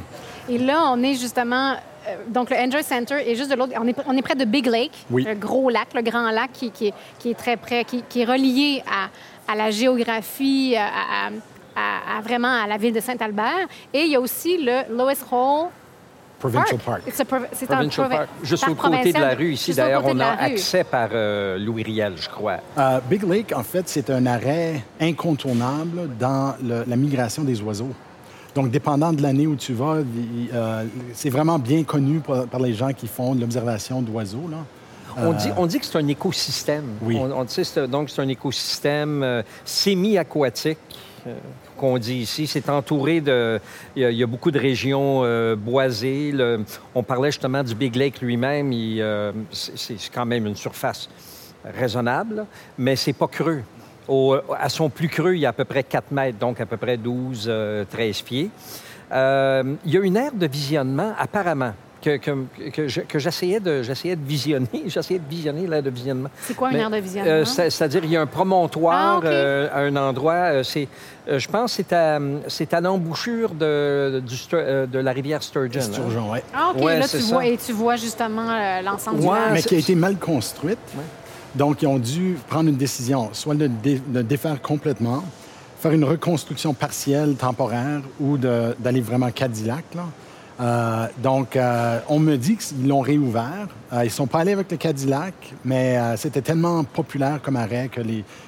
[0.48, 1.72] Et là, on est justement.
[1.72, 3.72] euh, donc, le Enjoy Center est juste de l'autre.
[3.76, 5.24] On est, on est près de Big Lake, Oui.
[5.24, 8.20] le gros lac, le grand lac qui, qui est, qui est très près, qui, qui
[8.20, 11.30] est relié à, à la géographie, à, à-
[11.74, 13.66] à- à vraiment à la ville de Saint-Albert.
[13.92, 15.68] Et il y a aussi le Lois Hall
[16.38, 17.02] Provincial Park.
[17.12, 19.72] C'est un prov- c'est un Provincial provi- Park, juste au côté de la rue ici.
[19.74, 22.58] D'ailleurs, on a accès par euh, Louis Riel, je crois.
[22.78, 27.90] Euh, Big Lake, en fait, c'est un arrêt incontournable dans le- la migration des oiseaux.
[28.54, 29.96] Donc, dépendant de l'année où tu vas,
[30.54, 34.48] euh, c'est vraiment bien connu par, par les gens qui font de l'observation d'oiseaux.
[34.50, 34.58] là.
[35.18, 36.84] On, dit, on dit que c'est un écosystème.
[37.00, 37.16] Oui.
[37.18, 40.78] On, on dit, c'est- donc, c'est un écosystème euh, semi-aquatique.
[41.76, 43.60] Qu'on dit ici, c'est entouré de...
[43.94, 46.34] Il y, a, beaucoup de régions euh, boisées.
[46.94, 48.70] On parlait justement du Big Lake lui-même.
[48.72, 51.08] euh, c'est quand même une surface
[51.64, 52.46] raisonnable,
[52.78, 53.62] mais c'est pas creux.
[54.58, 56.76] À son plus creux, il y a à peu près 4 mètres, donc à peu
[56.76, 58.50] près 12, euh, 13 pieds.
[59.10, 62.30] Il y a une aire de visionnement, apparemment, que, que,
[62.72, 63.82] que je- que j'essayais de,
[64.26, 64.68] visionner.
[64.86, 66.28] J'essayais de visionner l'aire de visionnement.
[66.42, 67.30] C'est quoi une aire de visionnement?
[67.32, 70.34] euh, c'est- C'est-à-dire, il y a un promontoire Ah, euh, à un endroit.
[70.34, 70.88] euh, c'est,
[71.28, 74.36] euh, je pense que c'est à, c'est à l'embouchure de, du
[74.98, 75.80] la rivière Sturgeon.
[75.80, 75.92] hein.
[75.92, 76.42] Sturgeon, ouais.
[76.54, 76.84] Ah, OK.
[76.84, 77.32] Ouais, là, tu ça.
[77.34, 79.52] vois, et tu vois justement euh, l'ensemble du Ouais, lac.
[79.54, 80.78] Mais qui a été mal construite.
[81.54, 85.24] Donc, ils ont dû prendre une décision, soit de dé- de défaire complètement,
[85.80, 89.84] faire une reconstruction partielle, temporaire, ou d'aller vraiment Cadillac.
[89.94, 90.02] Là.
[90.58, 93.68] Euh, donc, euh, on me dit qu'ils l'ont réouvert.
[93.92, 97.88] Euh, ils sont pas allés avec le Cadillac, mais euh, c'était tellement populaire comme arrêt
[97.88, 98.00] que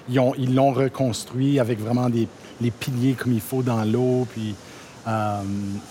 [0.08, 2.26] ils l'ont reconstruit avec vraiment des,
[2.60, 4.26] les piliers comme il faut dans l'eau.
[4.32, 4.54] Puis,
[5.08, 5.40] Euh,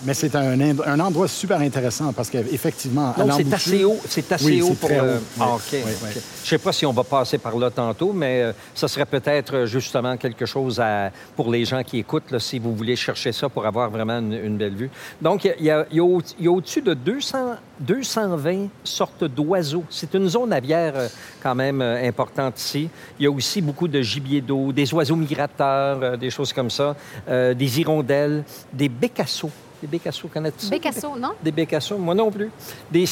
[0.04, 3.96] mais c'est un, endroit super intéressant parce qu'effectivement, à c'est assez haut.
[4.08, 4.88] C'est assez Oui, haut pour.
[4.88, 5.22] très euh, haut.
[5.40, 5.60] ah, Oui, OK.
[5.72, 5.98] oui, OK.
[6.04, 6.08] oui.
[6.12, 9.06] Je ne sais pas si on va passer par là tantôt, mais euh, ça serait
[9.06, 12.94] peut-être euh, justement quelque chose à- pour les gens qui écoutent, là, si vous voulez
[12.94, 14.90] chercher ça pour avoir vraiment une, une belle vue.
[15.20, 19.84] Donc, il y a, a au- il y a au-dessus de 200, 220 sortes d'oiseaux.
[19.90, 21.08] C'est une zone aviaire euh,
[21.42, 22.88] quand même euh, importante ici.
[23.18, 26.70] Il y a aussi beaucoup de gibier d'eau, des oiseaux migrateurs, euh, des choses comme
[26.70, 26.96] ça,
[27.28, 29.50] euh, des hirondelles, des bécassos.
[29.80, 30.70] Des bécassos, connais-tu ça?
[30.70, 31.30] Bécasso, non?
[31.42, 32.50] Des bécassons, moi non plus.
[32.90, 33.04] Des,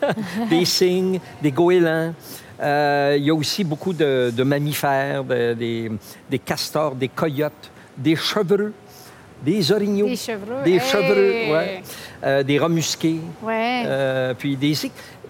[0.50, 2.14] des cygnes, des goélands.
[2.60, 5.90] Euh, il y a aussi beaucoup de, de mammifères, de- des,
[6.30, 8.72] des castors, des coyotes, des chevreux,
[9.42, 10.06] des orignaux.
[10.06, 10.62] Des chevreux.
[10.64, 10.80] Des Hey!
[10.80, 11.82] chevreux, ouais.
[12.24, 13.20] Euh, des rats musqués.
[13.42, 13.82] Ouais.
[13.86, 14.74] Euh, puis des.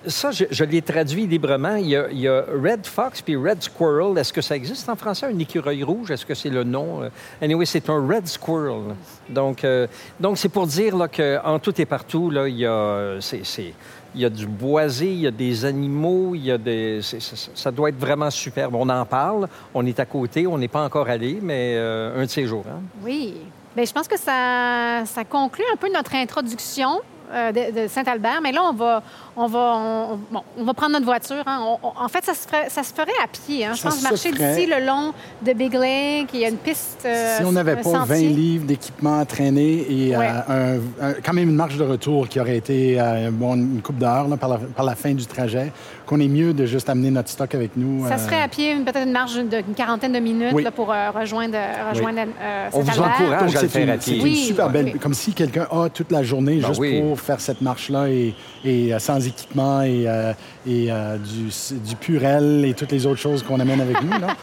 [0.04, 1.76] Ça, je, je l'ai traduit librement.
[1.76, 4.18] Il y, a, il y a Red Fox puis Red Squirrel.
[4.18, 6.10] Est-ce que ça existe en français, un écureuil rouge?
[6.10, 7.02] Est-ce que c'est le nom?
[7.04, 7.08] Euh,
[7.40, 8.96] Anyway, c'est un Red Squirrel.
[9.28, 9.86] Donc, euh,
[10.18, 13.16] donc c'est pour dire qu'en tout et partout, là, il y a...
[13.20, 13.72] c'est-
[14.14, 17.00] il y a du boisé, il y a des animaux, il y a des...
[17.54, 18.74] ça doit être vraiment superbe.
[18.74, 22.24] On en parle, on est à côté, on n'est pas encore allé, mais euh, un
[22.24, 22.64] de ces jours.
[22.68, 22.80] hein?
[23.02, 23.36] Oui.
[23.74, 27.00] Bien, je pense que ça, ça conclut un peu notre introduction
[27.32, 28.40] euh, de, Saint-Albert.
[28.42, 29.02] Mais là, on va,
[29.34, 31.42] on va, on, bon, on va prendre notre voiture.
[31.46, 31.60] hein.
[31.82, 33.64] On- en fait, ça se, ferait, ça se ferait à pied.
[33.64, 33.70] hein.
[33.72, 36.28] Je Ça pense se marcher d'ici le long de Big Lake.
[36.34, 37.04] Il y a une piste.
[37.06, 38.28] euh, Si on n'avait pas 20 sentier.
[38.28, 40.28] livres d'équipement à traîner et euh, Ouais.
[40.28, 43.96] un- un- quand même une marche de retour qui aurait été euh, bon, une coupe
[43.96, 45.72] d'heures là, par, par la fin du trajet,
[46.12, 48.06] qu'on est mieux de juste amener notre stock avec nous.
[48.06, 50.62] Ça euh, se ferait à pied, une- peut-être une marche d'une quarantaine de minutes Oui.
[50.62, 51.56] là, pour euh, rejoindre,
[51.90, 53.40] rejoindre euh, On vous encourage.
[53.46, 54.12] donc, à le faire une, à pied.
[54.12, 54.90] c'est une Oui, super belle...
[54.92, 54.98] oui.
[55.00, 57.00] Comme si quelqu'un a toute la journée Ben juste oui.
[57.00, 60.34] pour faire cette marche-là et, et, euh, sans équipement et, euh,
[60.66, 64.10] et euh, du, du purel et toutes les autres choses qu'on amène avec nous.
[64.10, 64.26] Là.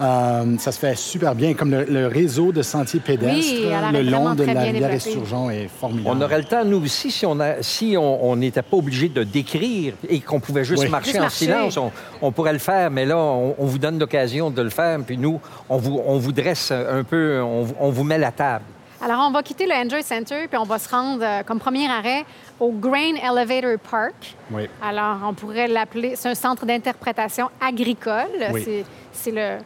[0.00, 4.02] Euh, ça se fait super bien, comme le, le réseau de sentiers pédestres Oui, le
[4.02, 4.90] long de la rivière.
[4.90, 6.16] Esturgeon est formidable.
[6.16, 9.22] On aurait le temps, nous aussi, si on si on on n'était pas obligé de
[9.22, 10.88] décrire et qu'on pouvait juste Oui.
[10.88, 11.44] marcher Juste en marcher.
[11.46, 12.90] silence, on, on pourrait le faire.
[12.90, 14.98] Mais là, on, on vous donne l'occasion de le faire.
[15.06, 18.32] Puis nous, on vous, on vous dresse un peu, on, vous- on vous met la
[18.32, 18.64] table.
[19.04, 21.86] Alors, on va quitter le Enjoy Center, puis on va se rendre euh, comme premier
[21.90, 22.24] arrêt
[22.58, 24.34] au Grain Elevator Park.
[24.50, 24.62] Oui.
[24.82, 28.30] Alors, on pourrait l'appeler, c'est un centre d'interprétation agricole.
[28.52, 28.82] Oui.
[29.12, 29.58] C'est, le-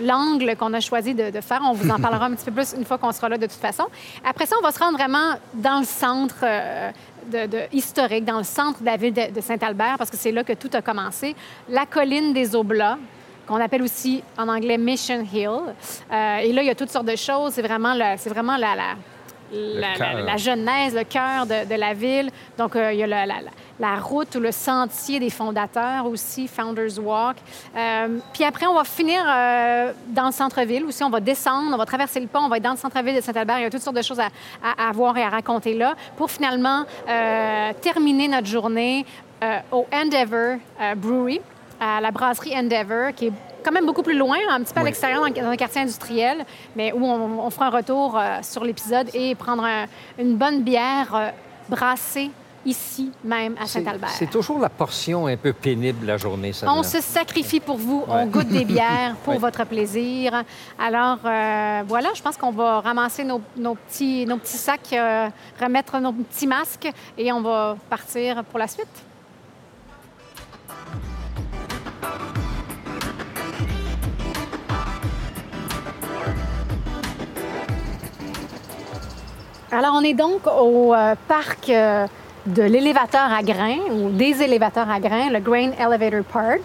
[0.00, 1.60] l'angle qu'on a choisi de, de faire.
[1.64, 3.60] On vous en parlera un petit peu plus une fois qu'on sera là de toute
[3.60, 3.84] façon.
[4.24, 6.90] Après ça, on va se rendre vraiment dans le centre euh,
[7.30, 10.32] de, de- historique, dans le centre de la ville de, de Saint-Albert, parce que c'est
[10.32, 11.34] là que tout a commencé.
[11.68, 12.98] La colline des Oblats
[13.46, 15.48] qu'on appelle aussi en anglais Mission Hill.
[16.12, 17.52] Euh, et là, il y a toutes sortes de choses.
[17.54, 18.94] C'est vraiment, c'est vraiment la, la,
[19.52, 22.30] la, la- la genèse, le cœur de, de la ville.
[22.58, 27.36] Donc, euh, il y a la, route ou le sentier des fondateurs aussi, Founders Walk.
[27.76, 31.02] Euh, puis après, on va finir euh, dans le centre-ville aussi.
[31.02, 33.20] On va descendre, on va traverser le pont, on va être dans le centre-ville de
[33.20, 33.58] Saint-Albert.
[33.58, 34.28] Il y a toutes sortes de choses à,
[34.62, 36.84] à- à voir et à raconter là pour finalement
[37.80, 39.04] terminer notre journée
[39.72, 40.58] au Endeavour
[40.96, 41.40] Brewery,
[41.80, 43.32] à la brasserie Endeavour, qui est
[43.64, 44.88] quand même beaucoup plus loin, un petit peu à Oui.
[44.88, 46.44] l'extérieur, dans, dans un quartier industriel,
[46.76, 49.86] mais où on, on fera un retour euh, sur l'épisode et prendre un-
[50.18, 51.28] une bonne bière euh,
[51.68, 52.30] brassée
[52.66, 54.10] ici même à Saint-Albert.
[54.10, 56.70] C'est toujours la portion un peu pénible de la journée, ça.
[56.70, 59.38] On se sacrifie pour vous, on goûte des bières pour Ouais.
[59.38, 60.42] votre plaisir.
[60.78, 65.28] Alors euh, voilà, je pense qu'on va ramasser nos, nos petits, nos petits sacs, euh,
[65.58, 68.86] remettre nos petits masques et on va partir pour la suite.
[79.72, 82.06] Alors, on est donc au euh, parc euh,
[82.46, 86.60] de l'élévateur à grains, ou des élévateurs à grains, le Grain Elevator Park,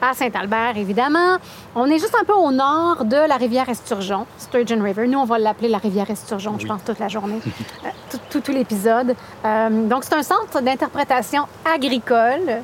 [0.00, 1.36] à Saint-Albert, évidemment.
[1.74, 5.06] On est juste un peu au nord de la rivière Esturgeon, Sturgeon River.
[5.06, 7.40] Nous, on va l'appeler la rivière Esturgeon, je pense, toute la journée,
[7.84, 9.14] euh, tout, tout, tout l'épisode.
[9.44, 12.62] Donc, c'est un centre d'interprétation agricole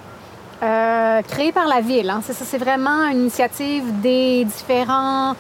[1.29, 2.09] créé par la ville.
[2.09, 2.21] hein.
[2.23, 5.35] C'est vraiment une initiative des différents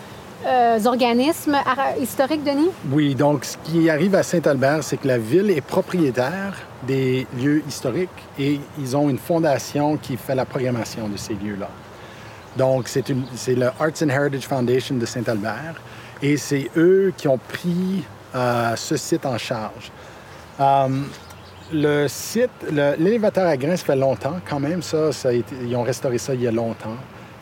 [0.46, 1.56] euh, organismes
[2.00, 2.70] historiques, Denis?
[2.90, 6.54] Oui, donc ce qui arrive à Saint-Albert, c'est que la ville est propriétaire
[6.86, 11.68] des lieux historiques et ils ont une fondation qui fait la programmation de ces lieux-là.
[12.56, 13.08] Donc, c'est
[13.54, 15.80] le Arts and Heritage Foundation de Saint-Albert
[16.20, 19.90] et c'est eux qui ont pris euh, ce site en charge.
[20.60, 20.88] Euh,
[21.72, 22.50] le site,
[22.98, 26.46] l'élévateur à grains, ça fait longtemps quand même, ça, ils ont restauré ça il y
[26.46, 26.96] a longtemps.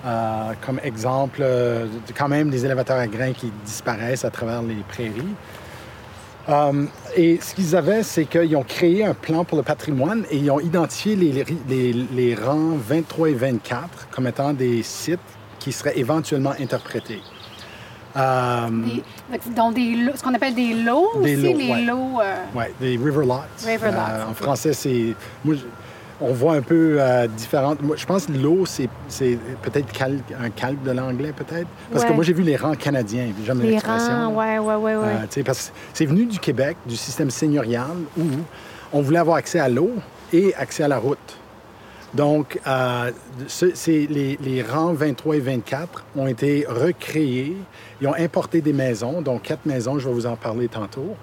[0.05, 1.87] Euh, comme exemple, euh,
[2.17, 5.35] quand même des élévateurs à grains qui disparaissent à travers les prairies.
[6.49, 6.87] Euh,
[7.17, 10.51] et ce qu'ils avaient, c'est qu'ils ont créé un plan pour le patrimoine et ils
[10.51, 15.21] ont identifié les, les- les rangs 23 et 24 comme étant des sites
[15.59, 17.21] qui seraient éventuellement interprétés.
[18.17, 18.23] Des-
[19.55, 21.83] donc, des ce qu'on appelle des lots Des aussi, lots, les ouais.
[21.83, 22.19] lots.
[22.55, 23.41] ouais, des river lots.
[23.65, 25.15] River lots, en français, c'est.
[25.45, 25.67] Moi, je-
[26.21, 27.83] on voit un peu euh, différentes.
[27.83, 29.87] Moi, je pense que l'eau, c'est, c'est peut-être
[30.39, 31.67] un calque de l'anglais, peut-être.
[31.93, 33.29] Parce que moi, j'ai vu les rangs canadiens.
[33.45, 34.29] J'aime les l'expression.
[34.31, 35.09] rangs, ouais, ouais, ouais, ouais.
[35.39, 37.87] Euh, parce que c'est venu du Québec, du système seigneurial,
[38.19, 38.25] où
[38.93, 39.93] on voulait avoir accès à l'eau
[40.33, 41.19] et accès à la route.
[42.13, 43.13] Donc, euh,
[43.47, 47.57] ce- c'est les, les rangs 23 et 24 ont été recréés.
[48.01, 51.15] Ils ont importé des maisons, donc quatre maisons, je vais vous en parler tantôt.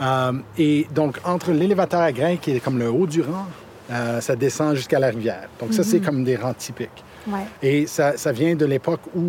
[0.00, 3.46] Euh, et donc, entre l'élévateur à grains, qui est comme le haut du rang,
[3.92, 5.48] euh, ça descend jusqu'à la rivière.
[5.60, 7.04] Donc, ça, c'est comme des rangs typiques.
[7.26, 7.40] ouais.
[7.62, 9.22] Et ça, ça vient de l'époque où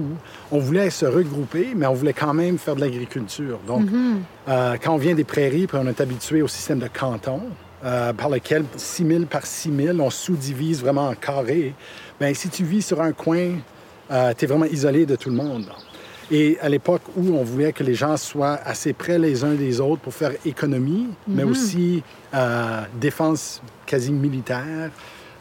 [0.52, 3.60] on voulait se regrouper, mais on voulait quand même faire de l'agriculture.
[3.68, 3.86] Donc,
[4.48, 7.42] euh, quand on vient des prairies, puis on est habitué au système de canton,
[7.84, 11.76] euh, par lequel 6 000 par 6 000, on sous-divise vraiment en carrés,
[12.20, 13.58] bien, si tu vis sur un coin,
[14.10, 15.66] tu es vraiment isolé de tout le monde.
[16.34, 19.80] Et à l'époque où on voulait que les gens soient assez près les uns des
[19.80, 22.02] autres pour faire économie, mais aussi
[22.34, 24.90] euh, défense quasi militaire,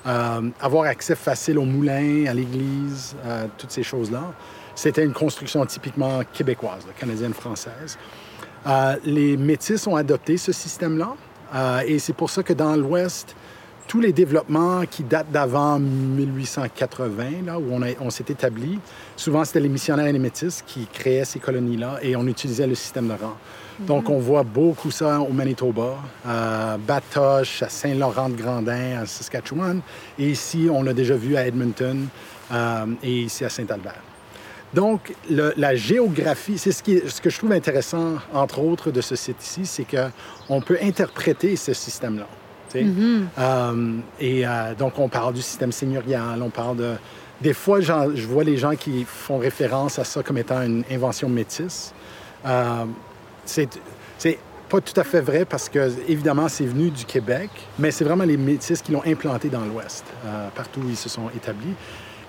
[0.07, 4.35] euh, avoir accès facile aux moulins, à l'église, euh, toutes ces choses-là,
[4.74, 7.96] c'était une construction typiquement québécoise, canadienne-française.
[9.02, 11.14] Les Métis ont adopté ce système-là.
[11.87, 13.35] et c'est pour ça que dans l'Ouest,
[13.88, 18.79] tous les développements qui datent d'avant 1880, là, où on, s'est établi,
[19.16, 22.75] souvent c'était les missionnaires et les Métis qui créaient ces colonies-là et on utilisait le
[22.75, 23.37] système de rang.
[23.81, 29.81] Donc on voit beaucoup ça au Manitoba, à Batoche, à Saint-Laurent-de-Grandin, à Saskatchewan.
[30.18, 32.07] Et ici, on l'a déjà vu à Edmonton
[32.53, 34.01] euh, et ici à Saint-Albert.
[34.75, 38.90] Donc, le- la géographie, c'est ce, qui est- ce que je trouve intéressant, entre autres,
[38.90, 42.27] de ce site ici, c'est qu'on peut interpréter ce système-là.
[42.72, 42.87] Tu sais.
[43.38, 46.94] Euh, et euh, donc, on parle du système seigneurial, on parle de...
[47.40, 51.28] Des fois, je vois les gens qui font référence à ça comme étant une invention
[51.28, 51.92] métisse.
[52.46, 52.85] Euh,
[53.44, 53.68] c'est
[54.18, 58.04] c'est pas tout à fait vrai parce que, évidemment, c'est venu du Québec, mais c'est
[58.04, 61.74] vraiment les métis qui l'ont implanté dans l'Ouest, euh, partout où ils se sont établis.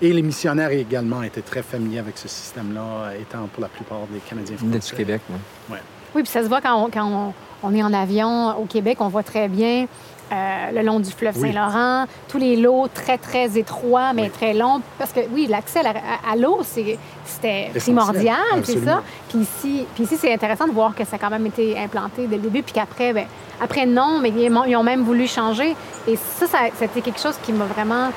[0.02, 4.18] Et les missionnaires également étaient très familiers avec ce système-là, étant pour la plupart des
[4.18, 4.90] Canadiens français.
[4.90, 5.22] du Québec.
[5.70, 5.78] Ouais.
[6.14, 7.32] Oui, puis ça se voit quand on, quand on,
[7.64, 9.86] on est en avion au Québec, on voit très bien
[10.32, 11.52] euh, le long du fleuve Oui.
[11.52, 14.30] Saint-Laurent, tous les lots très, très étroits, mais Oui.
[14.30, 14.80] très longs.
[14.98, 19.02] Parce que, oui, l'accès à, la- à- à l'eau, c'est- c'était primordial, c'est ça.
[19.28, 22.26] Puis ici, puis ici c'est intéressant de voir que ça a quand même été implanté
[22.26, 23.26] dès le début, puis qu'après, ben,
[23.62, 25.76] après, non, mais ils ont- ils ont même voulu changer.
[26.08, 28.08] Et ça, ça c'était quelque chose qui m'a vraiment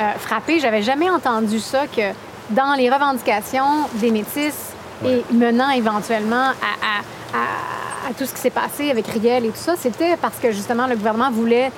[0.00, 0.58] euh, frappée.
[0.58, 2.02] J'avais jamais entendu ça, que
[2.50, 4.72] dans les revendications des Métis,
[5.06, 7.02] et menant éventuellement à, à-
[7.34, 10.52] à- à tout ce qui s'est passé avec Riel et tout ça, c'était parce que
[10.52, 11.70] justement le gouvernement voulait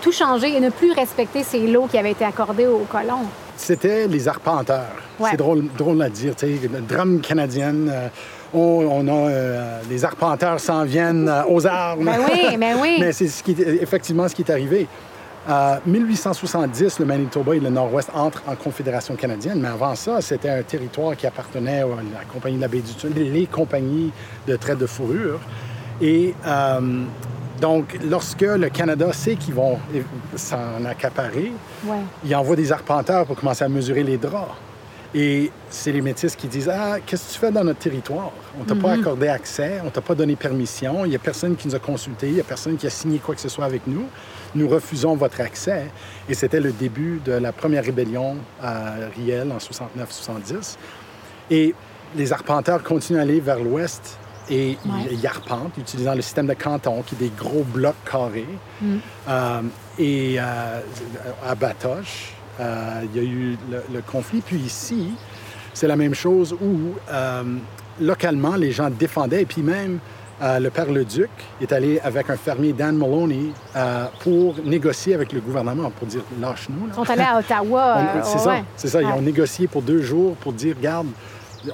[0.00, 3.26] tout changer et ne plus respecter ces lots qui avaient été accordés aux colons.
[3.56, 4.96] C'était les arpenteurs.
[5.18, 5.28] Ouais.
[5.32, 6.34] C'est drôle, drôle à dire.
[6.34, 7.90] tu sais, drame canadienne.
[7.92, 8.08] euh,
[8.54, 12.04] on, on a euh, les arpenteurs s'en viennent euh, aux armes.
[12.06, 12.96] Ben oui, ben oui.
[13.00, 14.88] Mais c'est ce qui est- effectivement ce qui est arrivé.
[15.48, 20.50] Euh, 1870, le Manitoba et le Nord-Ouest entrent en Confédération canadienne, mais avant ça, c'était
[20.50, 24.12] un territoire qui appartenait à la Compagnie de la baie du Sud, les compagnies
[24.46, 25.40] de traite de fourrure.
[26.02, 27.04] Et euh,
[27.60, 29.78] donc, lorsque le Canada sait qu'ils vont
[30.36, 31.52] s'en accaparer,
[31.86, 31.96] Ouais.
[32.24, 34.52] il envoie des arpenteurs pour commencer à mesurer les draps.
[35.14, 38.30] Et c'est les métis qui disent Ah, qu'est-ce que tu fais dans notre territoire?
[38.60, 41.66] On t'a pas accordé accès, on t'a pas donné permission, il y a personne qui
[41.66, 43.86] nous a consultés, il y a personne qui a signé quoi que ce soit avec
[43.88, 44.04] nous.
[44.54, 45.86] Nous refusons votre accès.
[46.28, 50.76] Et c'était le début de la première rébellion à Riel en 69-70.
[51.50, 51.74] Et
[52.16, 55.08] les arpenteurs continuent à aller vers l'ouest et ils- Ouais.
[55.12, 58.46] ils arpentent, utilisant le système de canton, qui est des gros blocs carrés.
[59.28, 59.60] Euh,
[59.98, 60.80] et euh,
[61.48, 64.40] à Batoche, euh, il y a eu le, le conflit.
[64.44, 65.12] Puis ici,
[65.72, 66.94] c'est la même chose où,
[68.00, 69.42] localement, les gens défendaient.
[69.42, 69.98] Et puis même,
[70.42, 75.32] euh, le père Leduc est allé avec un fermier, Dan Maloney, euh, pour négocier avec
[75.32, 76.86] le gouvernement, pour dire «lâche-nous».
[76.88, 77.98] Ils sont allés à Ottawa.
[78.16, 78.44] Euh, c'est ouais.
[78.44, 79.02] ça, c'est ça.
[79.02, 79.12] Ils Ouais.
[79.12, 81.06] ont négocié pour deux jours pour dire, regarde,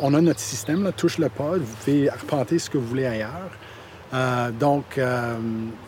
[0.00, 3.50] on a notre système, là, touche-le pas, vous pouvez arpenter ce que vous voulez ailleurs.
[4.14, 5.35] Euh, donc, euh,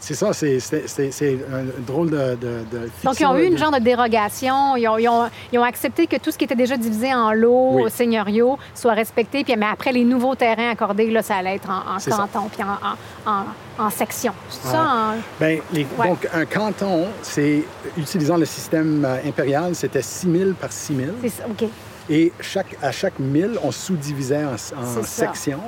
[0.00, 3.44] c'est ça, c'est, c'est- c'est- c'est un drôle de, de, de Donc, ils ont eu
[3.46, 4.76] une genre de dérogation.
[4.76, 7.32] Ils ont, ils ont- ils ont accepté que tout ce qui était déjà divisé en
[7.32, 7.90] lots Oui.
[7.90, 9.44] seigneuriaux soit respecté.
[9.44, 12.16] Puis, mais après, les nouveaux terrains accordés, là, ça allait être en, en C'est ça.
[12.32, 13.32] canton puis en, en,
[13.80, 14.32] en, en section.
[14.50, 14.72] C'est ça?
[14.82, 14.88] Ouais.
[14.88, 16.08] en- Ben, les- Ouais.
[16.08, 17.62] Donc, un canton, c'est,
[17.96, 21.08] utilisant le système euh, impérial, c'était 6 000 par 6 000.
[21.22, 21.68] c'est ça, OK.
[22.10, 25.26] Et chaque, à chaque 1000, on sous-divisait en, en C'est ça.
[25.32, 25.60] sections.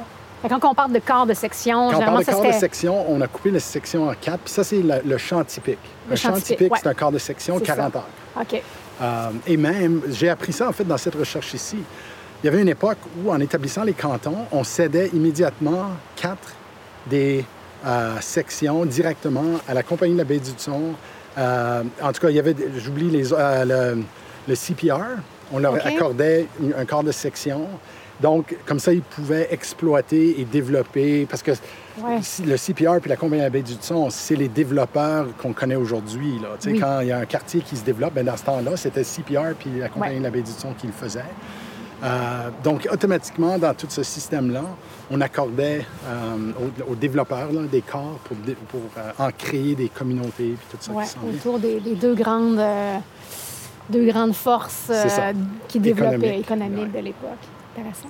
[0.49, 3.21] Quand on parle de quart de section, Quand on parle de quart de section, on
[3.21, 4.41] a coupé les sections en quatre.
[4.41, 5.79] Puis ça, c'est le, le champ typique.
[6.09, 6.79] Le champ typique, typique, ouais.
[6.83, 7.99] c'est un quart de section, C'est 40 ça.
[7.99, 8.07] heures.
[8.41, 8.63] OK.
[9.03, 11.79] Euh, et même, j'ai appris ça en fait dans cette recherche ici.
[12.43, 16.55] il y avait une époque où, en établissant les cantons, on cédait immédiatement quatre
[17.07, 17.45] des
[17.87, 20.81] euh, sections directement à la Compagnie de la Baie du Son.
[21.39, 24.03] Euh, en tout cas, il y avait, j'oublie les, le,
[24.49, 25.01] le CPR.
[25.53, 26.47] On leur accordait
[26.79, 27.67] un quart de section.
[28.23, 31.27] Donc, comme ça, ils pouvaient exploiter et développer.
[31.29, 31.53] Parce que
[32.03, 32.21] Ouais.
[32.47, 35.75] le CPR puis la Compagnie de la Baie du Son, c'est les développeurs qu'on connaît
[35.77, 36.35] aujourd'hui.
[36.67, 36.79] Oui.
[36.79, 39.55] Quand il y a un quartier qui se développe, ben, dans ce temps-là, c'était CPR
[39.59, 40.19] puis la Compagnie Ouais.
[40.21, 41.25] de la Baie du Son qui le faisait.
[42.03, 44.65] Euh, donc, automatiquement, dans tout ce système-là,
[45.11, 46.53] on accordait euh,
[46.89, 48.37] aux, aux développeurs là, des corps pour,
[48.97, 52.59] euh, en créer des communautés puis tout ça Ouais, qui autour des, des deux grandes
[52.59, 52.97] euh,
[53.91, 54.91] deux grandes forces
[55.69, 56.41] qui développaient Économique.
[56.47, 57.01] économiques Ouais.
[57.01, 57.45] de l'époque.
[57.77, 58.09] Intéressant.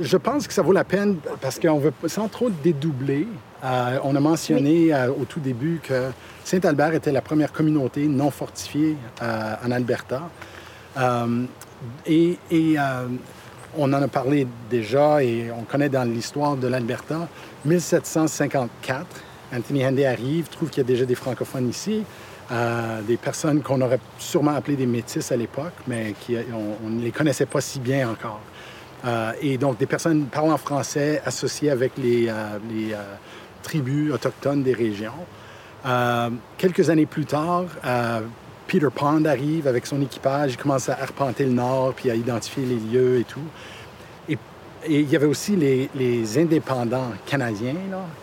[0.00, 3.28] Je pense que ça vaut la peine parce qu'on veut, sans trop dédoubler,
[3.64, 6.10] euh, on a mentionné euh, au tout début que
[6.44, 10.22] Saint-Albert était la première communauté non fortifiée euh, en Alberta.
[12.06, 12.76] Et et,
[13.76, 17.28] on en a parlé déjà et on connaît dans l'histoire de l'Alberta.
[17.64, 19.04] 1754,
[19.52, 22.04] Anthony Henday arrive, trouve qu'il y a déjà des francophones ici,
[22.50, 26.36] des personnes qu'on aurait sûrement appelées des métis à l'époque, mais qui,
[26.84, 28.40] on ne les connaissait pas si bien encore.
[29.04, 33.14] Euh, et donc des personnes parlant français associées avec les, euh, euh,
[33.62, 35.12] tribus autochtones des régions.
[36.56, 37.64] Quelques années plus tard,
[38.66, 42.64] Peter Pond arrive avec son équipage, il commence à arpenter le nord, puis à identifier
[42.64, 43.44] les lieux et tout.
[44.30, 44.38] Et,
[44.88, 47.74] il y avait aussi les, indépendants canadiens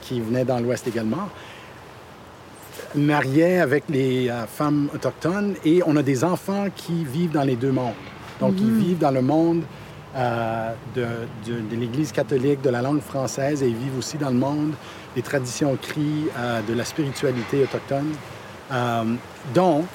[0.02, 1.30] qui venaient dans l'Ouest également,
[2.96, 7.56] mariaient avec les euh, femmes autochtones et on a des enfants qui vivent dans les
[7.56, 7.94] deux mondes.
[8.40, 9.64] Donc, ils vivent dans le monde
[10.16, 11.06] euh, de,
[11.46, 14.74] de- de l'Église catholique, de la langue française, et ils vivent aussi dans le monde
[15.16, 18.12] des traditions cries, euh, de la spiritualité autochtone.
[18.72, 19.04] Euh,
[19.54, 19.86] donc,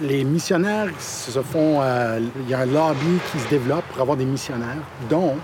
[0.00, 1.80] les missionnaires se font...
[1.82, 5.34] il y a un lobby qui se développe pour avoir des missionnaires, dont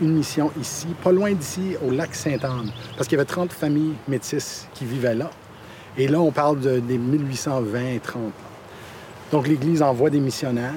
[0.00, 3.94] une mission ici, pas loin d'ici, au lac Sainte-Anne, parce qu'il y avait 30 familles
[4.06, 5.30] métisses qui vivaient là.
[5.96, 8.20] Et là, on parle de, des 1820 et 30.
[9.30, 10.72] Donc, l'Église envoie des missionnaires.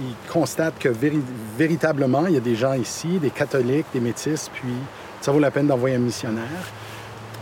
[0.00, 1.22] Ils, constatent que véri-
[1.56, 4.72] véritablement, il y a des gens ici, des catholiques, des métis, puis
[5.20, 6.44] ça vaut la peine d'envoyer un missionnaire.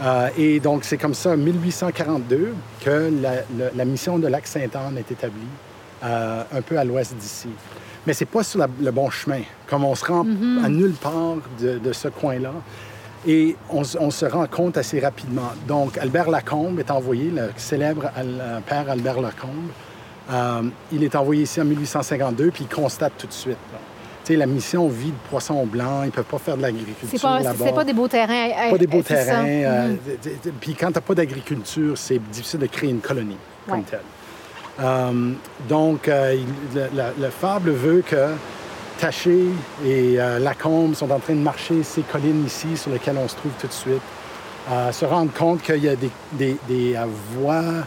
[0.02, 3.12] Euh, et donc, c'est comme ça, en 1842, que
[3.74, 5.40] la, mission de Lac Sainte-Anne est établie,
[6.02, 7.48] euh, un peu à l'ouest d'ici.
[8.06, 9.40] Mais c'est pas sur la- le bon chemin.
[9.66, 10.26] Comme on se rend
[10.64, 12.52] à nulle part de, de ce coin-là,
[13.26, 15.50] et on, se rend compte assez rapidement.
[15.66, 19.70] Donc, Albert Lacombe est envoyé, le célèbre Al- euh, père Albert Lacombe.
[20.30, 20.62] Euh,
[20.92, 23.56] il est envoyé ici en 1852, puis il constate tout de suite.
[24.24, 27.64] sais, la mission vit de poissons blancs, ils ne peuvent pas faire de l'agriculture là-bas.
[27.66, 28.48] c'est pas des beaux terrains.
[28.58, 29.44] euh, Pas des beaux terrains.
[29.46, 30.52] euh, Mhm.
[30.62, 33.36] Puis quand tu n'as pas d'agriculture, c'est difficile de créer une colonie
[33.68, 34.00] comme telle.
[34.80, 35.32] Euh,
[35.68, 38.30] donc, euh, il- le- la, la fable veut que
[38.98, 39.46] Taché
[39.84, 43.36] et euh, Lacombe sont en train de marcher ces collines ici sur lesquelles on se
[43.36, 44.02] trouve tout de suite,
[44.92, 46.96] se rendre compte qu'il y a des, des- des,
[47.32, 47.84] voies,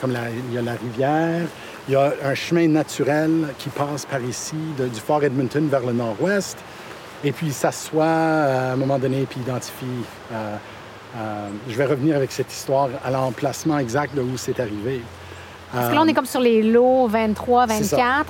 [0.00, 1.46] comme la, il y a la rivière,
[1.88, 5.92] il y a un chemin naturel qui passe par ici, du fort Edmonton vers le
[5.92, 6.58] nord-ouest.
[7.24, 9.86] Et puis, il s'assoit à un moment donné, puis identifie.
[11.16, 15.00] Euh, je vais revenir avec cette histoire à l'emplacement exact de où c'est arrivé.
[15.72, 17.96] Parce que là, on est comme sur les lots 23, C'est ça.
[17.96, 18.26] 24,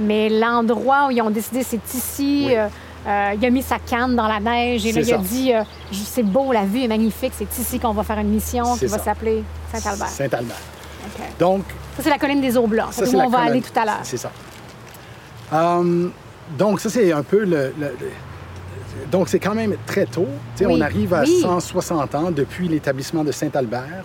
[0.00, 2.44] mais l'endroit où ils ont décidé, c'est ici.
[2.48, 2.56] Oui.
[2.56, 2.68] euh,
[3.06, 5.52] euh, il a mis sa canne dans la neige et là, il a dit
[5.92, 8.98] c'est beau, la vue est magnifique, c'est ici qu'on va faire une mission qui va
[8.98, 10.08] s'appeler Saint-Albert.
[10.08, 10.56] Saint-Albert.
[11.38, 11.62] Donc,
[11.96, 12.92] Ça, c'est la colline des eaux blancs.
[12.92, 13.52] ça, C'est où on va colonne.
[13.52, 14.00] aller tout à l'heure.
[14.02, 14.30] C'est ça.
[16.58, 17.72] Donc, ça, c'est un peu le...
[17.78, 18.10] le- le-
[19.10, 20.26] Donc, c'est quand même très tôt.
[20.60, 20.66] Oui.
[20.68, 21.40] On arrive à Oui.
[21.40, 24.04] 160 ans depuis l'établissement de Saint-Albert.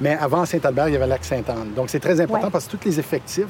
[0.00, 1.72] Mais avant Saint-Albert, il y avait Lac Sainte-Anne.
[1.76, 2.50] Donc, c'est très important Ouais.
[2.52, 3.46] parce que tous les effectifs,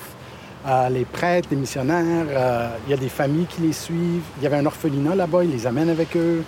[0.67, 4.23] euh, les prêtres, les missionnaires, euh, il y a des familles qui les suivent.
[4.39, 6.43] Il y avait un orphelinat là-bas, ils les amènent avec eux.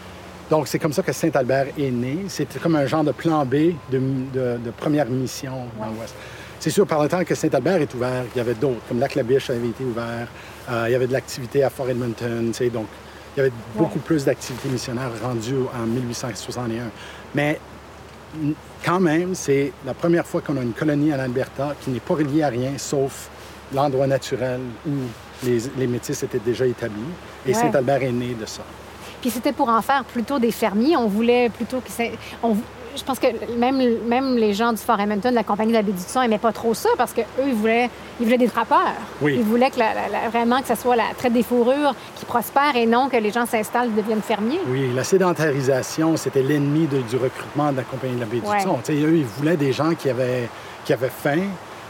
[0.51, 2.19] Donc, c'est comme ça que Saint-Albert est né.
[2.29, 3.55] C'était comme un genre de plan B
[3.91, 3.99] de,
[4.33, 6.15] de- de première mission dans l'Ouest.
[6.61, 9.51] C'est sûr, par le temps que Saint-Albert est ouvert, il y avait d'autres, comme Lac-la-Biche
[9.51, 10.29] avait été ouvert.
[10.71, 12.87] Euh, il y avait de l'activité à Fort Edmonton, donc
[13.35, 16.85] il y avait beaucoup plus d'activités missionnaires rendues en 1861.
[17.35, 17.59] Mais
[18.85, 22.15] quand même, c'est la première fois qu'on a une colonie en Alberta qui n'est pas
[22.15, 23.29] reliée à rien, sauf
[23.73, 24.91] l'endroit naturel où
[25.45, 27.01] les, les Métis étaient déjà établis.
[27.47, 27.55] Et Ouais.
[27.55, 28.63] Saint-Albert est né de ça.
[29.21, 30.97] Puis c'était pour en faire plutôt des fermiers.
[30.97, 31.89] On voulait plutôt que
[32.43, 32.57] on-
[32.97, 33.27] Je pense que
[33.57, 36.21] même, même les gens du Fort Edmonton, de la compagnie de la baie du Son,
[36.21, 37.91] n'aimaient pas trop ça parce qu'eux, ils voulaient,
[38.21, 38.95] ils voulaient des trappeurs.
[39.21, 39.35] Oui.
[39.39, 42.25] Ils voulaient que la- la- la- vraiment que ce soit la traite des fourrures qui
[42.25, 44.61] prospère et non que les gens s'installent et deviennent fermiers.
[44.69, 48.63] Oui, la sédentarisation, c'était l'ennemi du recrutement de la compagnie de la baie Ouais.
[49.05, 50.49] eux, ils voulaient des gens qui avaient,
[50.85, 51.43] qui avaient faim,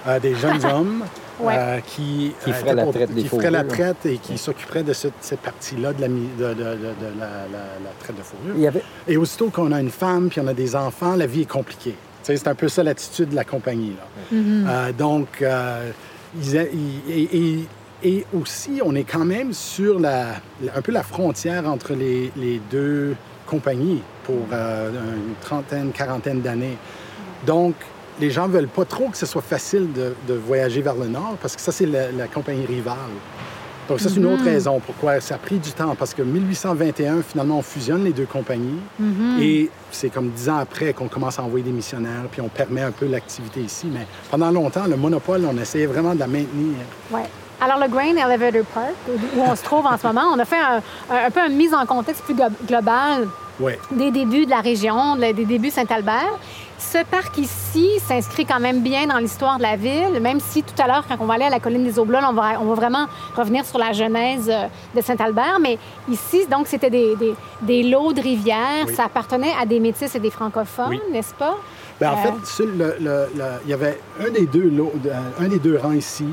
[0.07, 1.05] euh, des jeunes hommes
[1.41, 1.55] Ouais.
[1.59, 4.93] euh, qui, Qui euh, ferait la traite qui ferait la traite et qui s'occuperait de
[4.93, 8.23] cette, cette partie-là de, la, mi- de, de- de- de la, la- la traite de
[8.23, 8.55] fourrure.
[8.57, 8.83] Il y avait...
[9.09, 11.97] Et aussitôt qu'on a une femme puis on a des enfants, la vie est compliquée.
[12.23, 13.95] C'est un peu ça l'attitude de la compagnie.
[13.99, 14.37] Là.
[14.39, 15.91] Euh, donc, euh,
[16.41, 17.69] ils a- ils- et, et-
[18.07, 20.27] et aussi, on est quand même sur la,
[20.75, 23.17] un peu la frontière entre les, les deux
[23.47, 26.77] compagnies pour euh, une trentaine, quarantaine d'années.
[27.47, 27.75] Donc,
[28.21, 31.37] les gens veulent pas trop que ce soit facile de, de voyager vers le nord
[31.41, 32.97] parce que ça, c'est la, la compagnie rivale.
[33.87, 35.95] Donc, ça, c'est une autre raison pourquoi ça a pris du temps.
[35.95, 38.79] Parce que 1821, finalement, on fusionne les deux compagnies.
[39.39, 42.81] Et c'est comme dix ans après qu'on commence à envoyer des missionnaires, puis on permet
[42.81, 43.87] un peu l'activité ici.
[43.93, 46.77] Mais pendant longtemps, le monopole, on essayait vraiment de la maintenir.
[47.11, 47.25] Ouais.
[47.61, 48.95] Alors, le Grain Elevator Park,
[49.37, 50.57] où on se trouve en ce moment, on a fait
[51.11, 53.29] un, peu une mise en contexte plus glo- globale
[53.93, 56.39] des débuts de la région, de- des débuts Saint-Albert.
[56.93, 60.81] Ce parc ici s'inscrit quand même bien dans l'histoire de la ville, même si tout
[60.81, 62.75] à l'heure, quand on va aller à la colline des Aublones, on va, on va
[62.75, 63.07] vraiment
[63.37, 65.59] revenir sur la genèse euh, de Saint-Albert.
[65.61, 65.79] Mais
[66.09, 68.85] ici, donc, c'était des, des, des lots de rivières.
[68.87, 68.95] Oui.
[68.95, 71.01] Ça appartenait à des métis et des francophones, Oui.
[71.11, 71.57] n'est-ce pas?
[72.01, 72.65] Ben, en Euh, fait,
[73.65, 74.93] il y avait un des deux lots-
[75.41, 76.27] un des deux rangs ici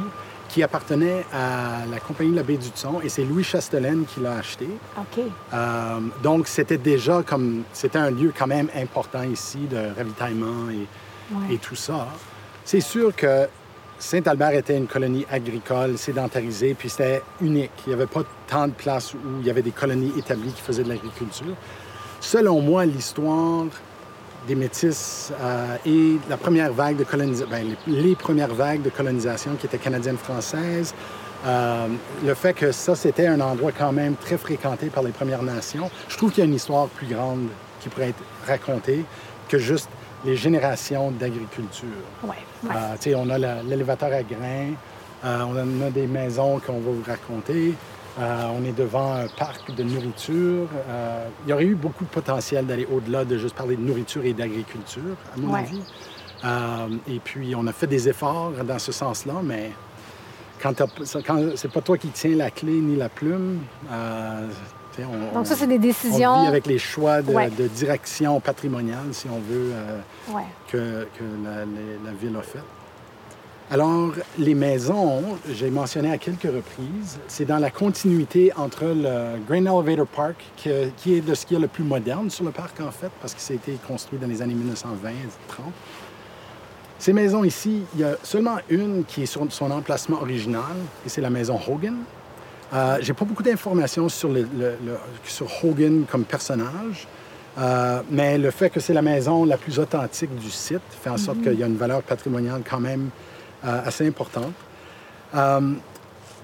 [0.52, 4.20] qui appartenait à la compagnie de la baie du Thon et c'est Louis Chastelaine qui
[4.20, 4.68] l'a acheté.
[4.98, 5.24] OK.
[5.54, 7.64] Euh, donc, c'était déjà comme...
[7.72, 10.86] C'était un lieu quand même important ici de ravitaillement et,
[11.34, 11.54] Ouais.
[11.54, 12.08] et tout ça.
[12.66, 13.48] C'est sûr que
[13.98, 17.72] Saint-Albert était une colonie agricole, sédentarisée, puis c'était unique.
[17.86, 20.62] Il n'y avait pas tant de places où il y avait des colonies établies qui
[20.62, 21.56] faisaient de l'agriculture.
[22.20, 23.68] Selon moi, l'histoire
[24.48, 27.48] des Métis euh, et la première vague de colonisation,
[27.88, 30.94] les, les premières vagues de colonisation qui étaient canadiennes-françaises,
[31.46, 31.88] euh,
[32.24, 35.90] le fait que ça, c'était un endroit quand même très fréquenté par les Premières Nations,
[36.08, 37.48] je trouve qu'il y a une histoire plus grande
[37.80, 39.04] qui pourrait être racontée
[39.50, 39.90] que juste
[40.24, 41.88] les générations d'agriculture.
[42.24, 42.30] Ouais.
[42.64, 42.70] ouais.
[43.08, 44.74] Euh, on a l'élévateur à grains,
[45.24, 47.74] on a des maisons qu'on va vous raconter,
[48.20, 50.68] euh, on est devant un parc de nourriture.
[50.90, 54.24] Euh, il y aurait eu beaucoup de potentiel d'aller au-delà de juste parler de nourriture
[54.26, 55.60] et d'agriculture, à mon Ouais.
[55.60, 55.82] avis.
[56.44, 59.72] Euh, et puis, on a fait des efforts dans ce sens-là, mais
[60.62, 60.74] quand,
[61.56, 63.60] c'est pas toi qui tiens la clé ni la plume,
[63.90, 66.42] on, Donc, ça, c'est des on décisions.
[66.42, 67.50] vit avec les choix de, Ouais.
[67.50, 69.72] de direction patrimoniale, si on veut.
[70.36, 70.44] Ouais.
[70.68, 71.66] que, que la, la-
[72.06, 72.60] la ville a fait.
[73.72, 79.66] Alors, les maisons, j'ai mentionné à quelques reprises, c'est dans la continuité entre le Grain
[79.66, 82.82] Elevator Park, que- qui est de ce qui est le plus moderne sur le parc,
[82.82, 85.72] en fait, parce que ça a été construit dans les années 1920-30.
[87.00, 91.10] Ces maisons ici, il y a seulement une qui est sur son emplacement original, et
[91.10, 91.96] c'est la maison Hogan.
[92.74, 97.08] Euh, j'ai pas beaucoup d'informations sur, le- le- le- sur Hogan comme personnage,
[97.58, 101.18] euh, mais le fait que c'est la maison la plus authentique du site fait en
[101.18, 103.10] sorte qu'il y a une valeur patrimoniale quand même
[103.64, 104.54] assez importante.
[105.36, 105.74] Euh,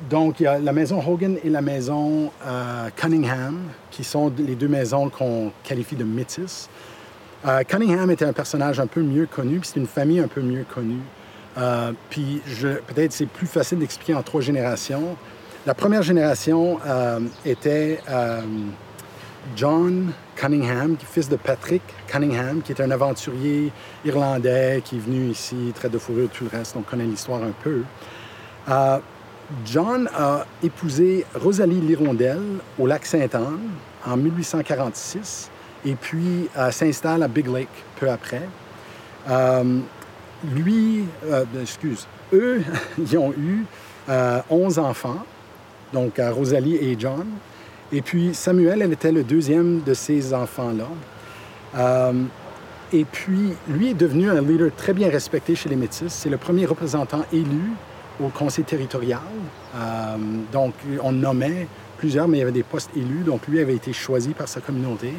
[0.09, 3.57] donc, il y a la maison Hogan et la maison euh, Cunningham,
[3.89, 6.69] qui sont les deux maisons qu'on qualifie de métis.
[7.45, 10.41] Euh, Cunningham était un personnage un peu mieux connu, puis c'est une famille un peu
[10.41, 11.01] mieux connue.
[11.57, 12.41] Euh, puis
[12.87, 15.15] peut-être c'est plus facile d'expliquer en trois générations.
[15.65, 18.41] La première génération euh, était euh,
[19.55, 23.71] John Cunningham, fils de Patrick Cunningham, qui est un aventurier
[24.05, 27.53] irlandais qui est venu ici, traite de fourrure, tout le reste, on connaît l'histoire un
[27.63, 27.81] peu.
[28.69, 28.99] Euh,
[29.65, 33.71] John a épousé Rosalie Lirondelle au lac Sainte-Anne
[34.05, 35.49] en 1846
[35.85, 37.67] et puis euh, s'installe à Big Lake
[37.99, 38.43] peu après.
[39.29, 39.79] Euh,
[40.53, 42.63] lui, euh, excuse, eux,
[42.97, 43.65] ils ont eu
[44.09, 45.23] euh, 11 enfants,
[45.93, 47.25] donc Rosalie et John.
[47.91, 50.87] Et puis Samuel, elle était le deuxième de ces enfants-là.
[51.77, 52.13] Euh,
[52.93, 56.07] et puis, lui est devenu un leader très bien respecté chez les Métis.
[56.07, 57.71] C'est le premier représentant élu
[58.23, 59.19] au conseil territorial.
[59.75, 60.15] Euh,
[60.53, 60.73] donc,
[61.03, 61.67] on nommait
[61.97, 63.23] plusieurs, mais il y avait des postes élus.
[63.25, 65.13] Donc, lui avait été choisi par sa communauté.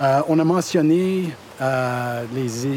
[0.00, 2.24] Euh, on a mentionné euh,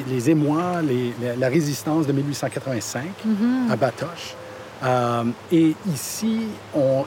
[0.10, 3.04] les, émois, les- la- la résistance de 1885
[3.70, 4.36] à Batoche.
[4.84, 6.40] Euh, et ici,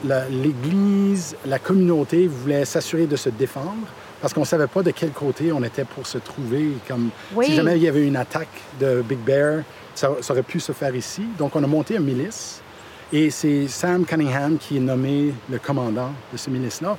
[0.05, 3.87] la- l'Église, la communauté voulait s'assurer de se défendre
[4.21, 6.69] parce qu'on ne savait pas de quel côté on était pour se trouver.
[6.87, 7.47] Comme, Oui.
[7.47, 8.47] Si jamais il y avait une attaque
[8.79, 9.63] de Big Bear,
[9.93, 11.23] ça, ça aurait pu se faire ici.
[11.37, 12.61] Donc, on a monté un milice.
[13.13, 16.97] Et c'est Sam Cunningham qui est nommé le commandant de ce milice-là.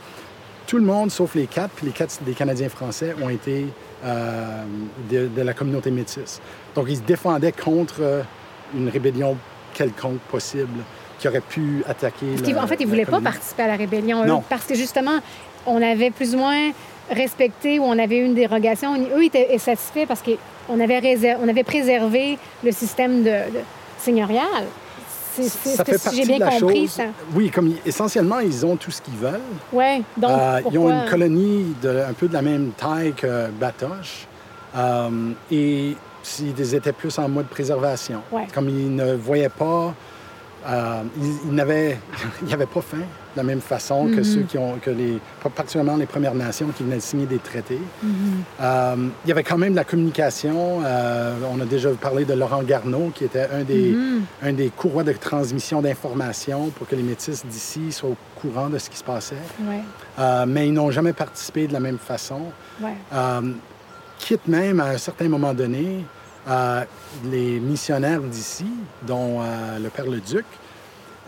[0.66, 3.66] Tout le monde, sauf les quatre, puis les quatre des Canadiens français, ont été
[4.04, 4.62] euh,
[5.10, 6.40] de, de la communauté métisse.
[6.74, 8.22] Donc, ils se défendaient contre euh,
[8.74, 9.36] une rébellion
[9.76, 10.80] quelconque possible
[11.18, 12.26] qui aurait pu attaquer.
[12.52, 14.42] La- en fait, ils ne la voulaient pas participer à la rébellion, eux, Non.
[14.48, 15.18] parce que justement,
[15.66, 16.70] on avait plus ou moins
[17.10, 18.94] respecté ou on avait eu une dérogation.
[19.16, 23.64] Eux étaient satisfaits parce qu'on avait, on avait préservé le système de, de-
[23.98, 24.64] seigneurial.
[25.34, 26.90] C'est ça fait si partie j'ai bien de la compris, chose.
[26.92, 27.02] ça?
[27.34, 29.40] Oui, comme essentiellement, ils ont tout ce qu'ils veulent.
[29.72, 30.00] Ouais.
[30.16, 34.26] Donc, Euh, ils ont une colonie de, un peu de la même taille que Batoche.
[34.76, 35.10] Euh,
[35.50, 35.94] et
[36.40, 38.20] ils étaient plus en mode préservation.
[38.32, 38.46] Ouais.
[38.54, 39.94] Comme ils ne voyaient pas,
[40.68, 41.98] euh, ils, ils n'avaient
[42.74, 44.16] pas faim de la même façon Mm-hmm.
[44.16, 45.18] que ceux qui ont, que les,
[45.54, 47.78] particulièrement les Premières Nations qui venaient de signer des traités.
[48.04, 48.08] Mm-hmm.
[48.60, 50.80] Euh, il y avait quand même de la communication.
[50.84, 54.20] Euh, on a déjà parlé de Laurent Garneau, qui était un des, Mm-hmm.
[54.42, 58.78] un des courroies de transmission d'informations pour que les métis d'ici soient au courant de
[58.78, 59.36] ce qui se passait.
[59.60, 59.82] Ouais.
[60.18, 62.40] Euh, mais ils n'ont jamais participé de la même façon.
[62.80, 62.94] Ouais.
[64.18, 66.04] Quitte même à un certain moment donné,
[66.48, 66.84] euh,
[67.24, 68.66] les missionnaires d'ici,
[69.06, 70.44] dont euh, le Père le Duc,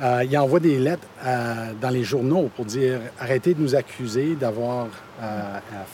[0.00, 4.34] euh, il envoie des lettres euh, dans les journaux pour dire arrêtez de nous accuser
[4.36, 4.86] d'avoir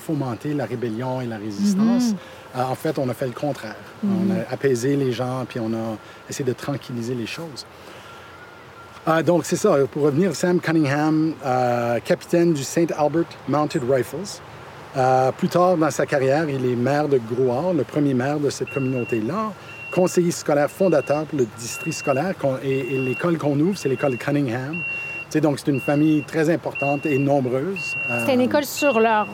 [0.06, 2.14] fomenté la rébellion et la résistance.
[2.54, 3.76] Euh, en fait, on a fait le contraire.
[4.04, 5.96] On a apaisé les gens, puis on a
[6.28, 7.64] essayé de tranquilliser les choses.
[9.24, 9.76] Donc, c'est ça.
[9.90, 11.34] Pour revenir, Sam Cunningham,
[12.04, 12.92] capitaine du St.
[12.96, 14.40] Albert Mounted Rifles.
[14.96, 18.48] Euh, plus tard dans sa carrière, il est maire de Grouard, le premier maire de
[18.50, 19.52] cette communauté-là,
[19.90, 22.34] conseiller scolaire fondateur pour le district scolaire.
[22.62, 24.76] Et, et l'école qu'on ouvre, c'est l'école Cunningham.
[25.42, 27.96] Donc, c'est une famille très importante et nombreuse.
[28.20, 29.26] C'était une Euh, école sur leur...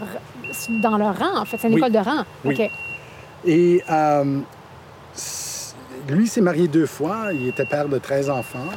[0.82, 1.58] dans leur rang, en fait.
[1.58, 1.80] C'est une Oui.
[1.80, 2.24] école de rang.
[2.42, 2.70] Oui.
[3.44, 4.38] Et euh,
[6.08, 7.34] lui s'est marié deux fois.
[7.34, 8.70] Il était père de 13 enfants,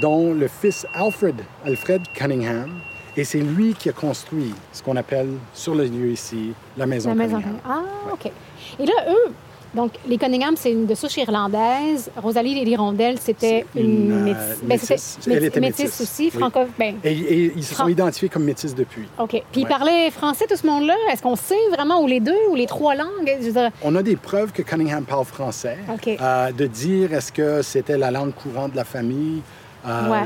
[0.00, 1.34] dont le fils Alfred,
[1.66, 2.70] Alfred Cunningham.
[3.18, 7.08] Et c'est lui qui a construit ce qu'on appelle sur le lieu ici la maison
[7.10, 7.58] La maison Cunningham.
[7.64, 7.84] Cunningham.
[8.08, 8.30] Ah, OK.
[8.78, 9.32] Et là, eux,
[9.74, 12.10] donc, les Cunningham, c'est une de souche irlandaise.
[12.16, 13.84] Rosalie L'Hirondelle, c'était une,
[14.28, 15.18] une, euh, ben, métisse.
[15.26, 16.00] Elle était métisse métisse.
[16.00, 16.38] aussi, Oui.
[16.40, 16.60] franco.
[16.78, 19.06] Ben, Et, et ils se sont Fran- identifiés comme métis depuis.
[19.18, 19.30] OK.
[19.50, 20.10] Puis ils Ouais.
[20.12, 20.94] français, tout ce monde-là?
[21.12, 23.36] Est-ce qu'on sait vraiment où les deux ou les trois langues?
[23.42, 23.50] Je
[23.82, 25.76] On a des preuves que Cunningham parle français.
[25.92, 26.08] OK.
[26.20, 29.42] Euh, de dire est-ce que c'était la langue courante de la famille,
[29.86, 30.18] euh, Ouais.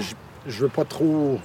[0.47, 1.39] je, je veux pas trop.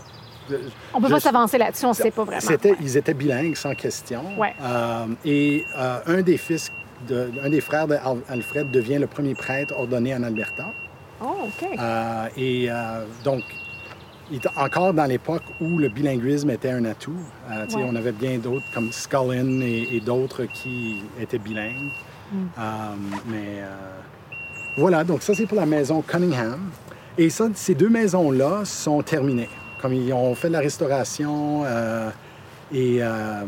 [0.94, 2.42] On peut Je- pas s'avancer là-dessus, on ne sait pas vraiment.
[2.42, 2.78] C'était, Ouais.
[2.82, 4.22] Ils étaient bilingues, sans question.
[4.38, 4.54] Ouais.
[4.62, 6.72] Euh, et euh, un des fils,
[7.08, 10.66] de, un des frères d'Alfred devient le premier prêtre ordonné en Alberta.
[11.22, 11.68] Oh, OK.
[11.80, 12.70] Euh, et
[13.24, 13.44] donc,
[14.30, 17.16] il était encore dans l'époque où le bilinguisme était un atout.
[17.50, 17.84] Ouais.
[17.84, 21.92] On avait bien d'autres, comme Scullin et, et d'autres qui étaient bilingues.
[22.32, 22.36] Mm.
[22.60, 22.62] Euh,
[23.28, 23.64] mais
[24.78, 26.60] voilà, donc ça, c'est pour la maison Cunningham.
[27.18, 29.50] Et ça, ces deux maisons-là sont terminées.
[29.82, 32.10] Comme ils ont fait de la restauration euh,
[32.74, 33.44] et, euh,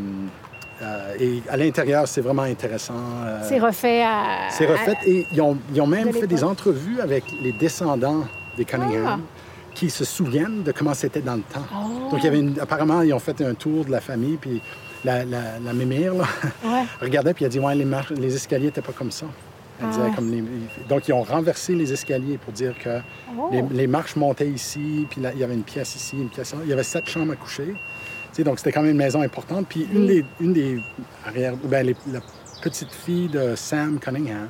[0.82, 2.94] euh, et à l'intérieur, c'est vraiment intéressant.
[3.26, 4.50] euh, c'est refait à.
[4.50, 7.52] c'est refait à- et ils ont, ils ont même de fait des entrevues avec les
[7.52, 8.24] descendants
[8.58, 9.18] des Cunningham Ah.
[9.74, 11.66] qui se souviennent de comment c'était dans le temps.
[11.74, 12.12] Oh.
[12.12, 14.62] Donc, il y avait une- apparemment, ils ont fait un tour de la famille, puis
[15.04, 16.26] la, la, la mémire là,
[16.64, 16.84] Ouais.
[17.02, 19.26] regardait, puis elle a dit Ouais, les, marches, les escaliers n'étaient pas comme ça.
[19.80, 20.16] Elle Ah disait ouais.
[20.16, 20.44] comme les-
[20.90, 23.00] Donc, ils ont renversé les escaliers pour dire que
[23.38, 23.50] Oh.
[23.52, 26.54] les, les marches montaient ici, puis là, il y avait une pièce ici, une pièce
[26.54, 26.60] là.
[26.64, 27.68] Il y avait sept chambres à coucher.
[27.68, 27.76] Tu
[28.34, 29.68] sais, donc, c'était quand même une maison importante.
[29.70, 30.80] Puis, une, des, une des
[31.26, 31.56] arrière...
[31.64, 32.20] Ben, les- la
[32.62, 34.48] petite fille de Sam Cunningham,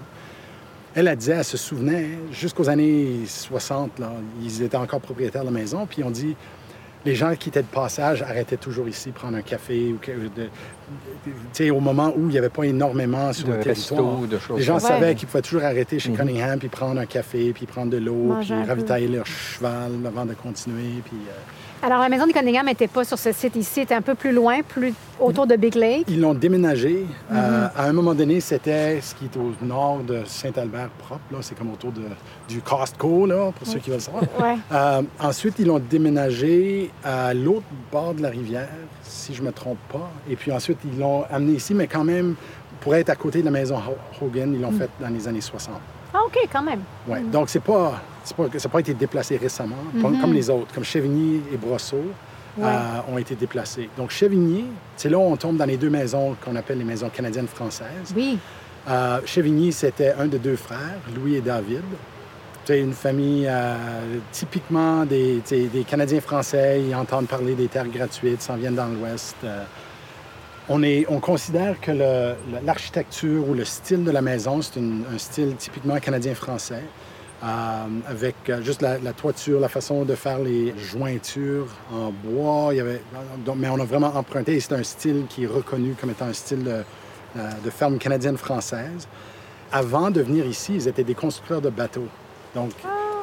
[0.96, 4.12] elle, elle disait, elle se souvenait, jusqu'aux années 60, là,
[4.42, 6.36] ils étaient encore propriétaires de la maison, puis on dit,
[7.06, 9.98] les gens qui étaient de passage arrêtaient toujours ici prendre un café, ou
[11.66, 14.28] de- au moment où il n'y avait pas énormément sur De le resto, territoire.
[14.28, 17.52] de choses les gens savaient qu'ils pouvaient toujours arrêter chez Cunningham, puis prendre un café,
[17.54, 18.68] puis prendre de l'eau, puis peu.
[18.68, 21.18] ravitailler leur cheval avant de continuer, puis...
[21.28, 24.16] euh, Alors, la maison des Cunningham n'était pas sur ce site ici, était un peu
[24.16, 26.06] plus loin, plus autour de Big Lake.
[26.10, 27.06] Ils l'ont déménagé.
[27.32, 27.72] Euh, Mm-hmm.
[27.78, 31.22] à un moment donné, c'était ce qui est au nord de Saint-Albert propre.
[31.32, 31.38] Là.
[31.42, 32.02] C'est comme autour de,
[32.48, 34.24] du Costco, là, pour ceux qui veulent savoir.
[34.42, 34.56] Ouais.
[34.72, 38.68] Euh, ensuite, ils l'ont déménagé à l'autre bord de la rivière,
[39.04, 40.10] si je ne me trompe pas.
[40.30, 42.36] Et puis ensuite, ils l'ont amené ici, mais quand même,
[42.82, 44.56] pour être à côté de la maison Ho- Hogan, Mm.
[44.56, 45.76] ils l'ont fait dans les années 60.
[46.14, 46.82] Ah, OK, quand même.
[47.08, 47.22] Ouais.
[47.22, 50.74] Donc, c'est pas, c'est pas, ça n'a pas été déplacé récemment, pas- comme les autres,
[50.74, 51.98] comme Chevigny et Brosseau.
[51.98, 52.62] Mm-hmm.
[52.64, 52.66] Ouais.
[52.68, 53.90] euh, ont été déplacés.
[53.96, 54.66] Donc, Chevigny,
[54.98, 58.14] c'est là où on tombe dans les deux maisons qu'on appelle les maisons canadiennes-françaises.
[58.18, 58.38] Oui.
[58.90, 61.84] Euh, Chevigny, c'était un de deux frères, Louis et David.
[62.66, 63.76] C'est une famille euh,
[64.32, 66.82] typiquement des, des Canadiens français.
[66.88, 69.36] Ils entendent parler des terres gratuites, s'en viennent dans l'Ouest.
[70.72, 71.92] On, est, on considère que
[72.64, 76.84] l'architecture ou le style de la maison, c'est un style typiquement canadien-français,
[77.44, 77.48] euh,
[78.08, 82.70] avec euh, juste la, la toiture, la façon de faire les jointures en bois.
[82.74, 83.02] Il y avait,
[83.46, 86.26] donc- mais on a vraiment emprunté, et c'est un style qui est reconnu comme étant
[86.26, 86.70] un style de,
[87.38, 89.08] euh, de ferme canadienne-française.
[89.72, 92.08] Avant de venir ici, ils étaient des constructeurs de bateaux.
[92.54, 92.72] Donc,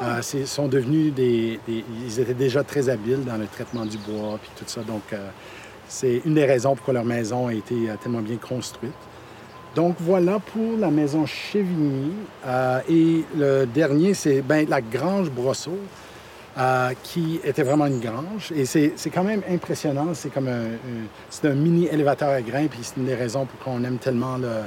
[0.02, 3.98] euh, c'est- sont devenus des, des- Ils étaient déjà très habiles dans le traitement du
[3.98, 4.80] bois puis tout ça.
[4.82, 5.28] Donc, euh,
[5.88, 8.92] c'est une des raisons pourquoi leur maison a été euh, tellement bien construite.
[9.74, 12.12] Donc, voilà pour la maison Chevigny.
[12.46, 15.78] Euh, et le dernier, c'est ben, la Grange Brosseau.
[16.58, 18.50] euh, qui était vraiment une grange.
[18.56, 20.14] Et c'est quand même impressionnant.
[20.14, 23.98] C'est comme un, mini élévateur à grains, puis c'est une des raisons pour qu'on aime
[23.98, 24.62] tellement le-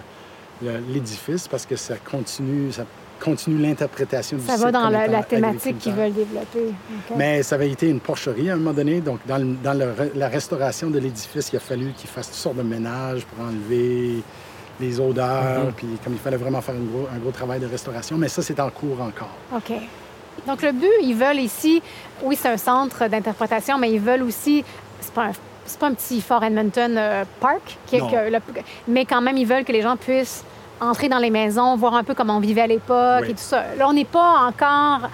[0.62, 2.72] le- l'édifice, parce que ça continue,
[3.20, 6.74] continue l'interprétation du Ça site va dans la, thématique qu'ils veulent développer.
[7.16, 9.02] Mais ça avait été une porcherie à un moment donné.
[9.02, 12.28] Donc, dans, le- dans le re- la restauration de l'édifice, il a fallu qu'il fasse
[12.28, 14.24] toutes sortes de ménages pour enlever
[14.80, 15.72] les odeurs.
[15.76, 18.18] Puis, comme il fallait vraiment faire un gros, un gros travail de restauration.
[18.18, 19.36] Mais ça, c'est en cours encore.
[19.56, 19.74] OK.
[20.48, 21.82] Donc, le but, ils veulent ici,
[22.24, 24.64] oui, c'est un centre d'interprétation, mais ils veulent aussi,
[25.02, 25.32] c'est pas un,
[25.66, 28.10] c'est pas un petit Fort Edmonton euh, Park, qui est Non.
[28.10, 28.40] que le-
[28.88, 30.44] mais quand même, ils veulent que les gens puissent
[30.82, 33.30] entrer dans les maisons, voir un peu comment on vivait à l'époque Oui.
[33.32, 33.64] et tout ça.
[33.78, 35.10] Là, on n'est pas encore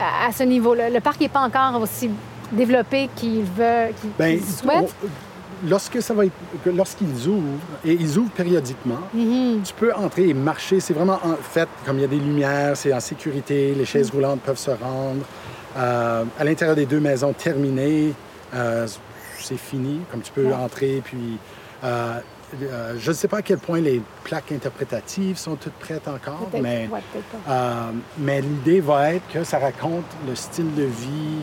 [0.00, 0.90] à, ce niveau-là.
[0.90, 2.10] Le parc n'est pas encore aussi
[2.52, 4.88] développé veulent, qu'ils Ben, on-
[5.68, 6.32] lorsque ça va être,
[6.74, 7.44] lorsqu'ils ouvrent,
[7.84, 9.60] et ils ouvrent périodiquement, Mhm.
[9.62, 10.80] tu peux entrer et marcher.
[10.80, 14.10] C'est vraiment en fait, comme il y a des lumières, c'est en sécurité, les chaises
[14.10, 15.22] roulantes peuvent se rendre.
[15.76, 18.12] Euh, à l'intérieur des deux maisons terminées,
[18.54, 18.86] euh,
[19.38, 20.54] c'est fini, comme tu peux Ouais.
[20.54, 21.00] entrer.
[21.04, 21.38] Puis,
[21.84, 22.18] euh,
[22.62, 26.48] euh, je ne sais pas à quel point les plaques interprétatives sont toutes prêtes encore,
[26.60, 27.00] mais, ouais,
[27.48, 31.38] euh, mais l'idée va être que ça raconte le style de vie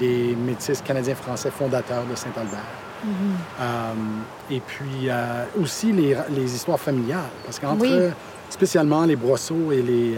[0.00, 2.58] des métis canadiens-français fondateurs de Saint-Albert.
[3.60, 3.92] Euh,
[4.50, 5.08] et puis
[5.60, 8.10] aussi les, les histoires familiales, parce qu'entre Oui.
[8.48, 10.16] spécialement les Brosseau et les,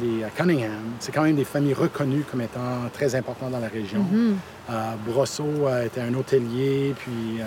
[0.00, 0.70] les Cunningham,
[1.00, 4.00] c'est quand même des familles reconnues comme étant très importantes dans la région.
[4.10, 4.36] Mhm.
[4.70, 4.72] Euh,
[5.06, 7.40] Brosseau était un hôtelier, puis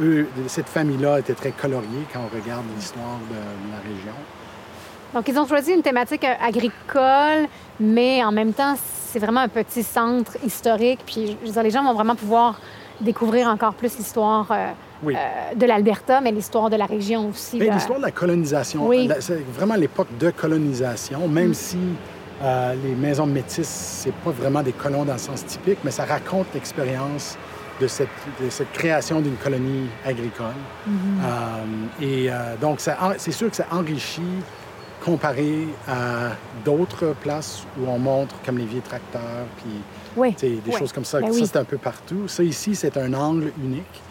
[0.00, 3.36] eux, cette famille-là était très coloriée quand on regarde l'histoire de,
[3.70, 4.14] la région.
[5.14, 7.48] Donc, ils ont choisi une thématique euh, agricole,
[7.80, 8.74] mais en même temps,
[9.10, 11.00] c'est vraiment un petit centre historique.
[11.06, 12.60] Puis, je veux dire, les gens vont vraiment pouvoir
[13.00, 14.70] découvrir encore plus l'histoire euh,
[15.02, 15.14] Oui.
[15.16, 17.58] euh, de l'Alberta, mais l'histoire de la région aussi.
[17.58, 19.08] L'histoire de la colonisation, Oui.
[19.20, 21.78] c'est vraiment l'époque de colonisation, même si
[22.42, 23.68] euh, les maisons métisses,
[24.02, 27.36] c'est pas vraiment des colons dans le sens typique, mais ça raconte l'expérience
[27.80, 28.08] de cette,
[28.42, 30.54] de cette création d'une colonie agricole.
[30.88, 32.80] Euh, et euh, donc,
[33.18, 34.22] c'est sûr que ça enrichit
[35.04, 36.30] comparé à
[36.64, 39.70] d'autres places où on montre comme les vieux tracteurs, puis
[40.16, 40.34] Oui.
[40.40, 41.20] des choses comme ça.
[41.20, 41.46] Ben ça, oui.
[41.46, 42.26] c'est un peu partout.
[42.26, 44.02] Ça, ici, c'est un angle unique.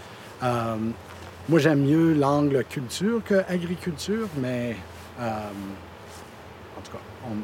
[0.44, 0.76] Euh,
[1.50, 4.76] moi, j'aime mieux l'angle culture que agriculture, mais
[5.20, 7.00] en tout cas,
[7.30, 7.36] on,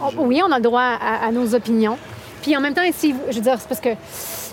[0.00, 1.98] Oh, je- Oui, on a le droit à, à nos opinions.
[2.40, 3.90] Puis en même temps, ici, je veux dire, c'est parce que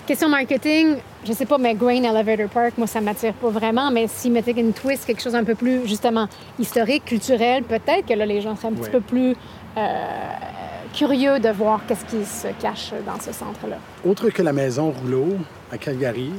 [0.06, 3.90] question marketing, je sais pas, mais Grain Elevator Park, moi, ça m'attire pas vraiment.
[3.90, 6.26] Mais s'ils mettaient une twist, quelque chose un peu plus, justement,
[6.58, 8.90] historique, culturel, peut-être que là, les gens seraient un petit Ouais.
[8.90, 9.36] peu plus
[9.76, 10.04] euh,
[10.94, 13.76] curieux de voir qu'est-ce qui se cache dans ce centre-là.
[14.04, 15.36] Autre que la maison Rouleau
[15.72, 16.32] à Calgary,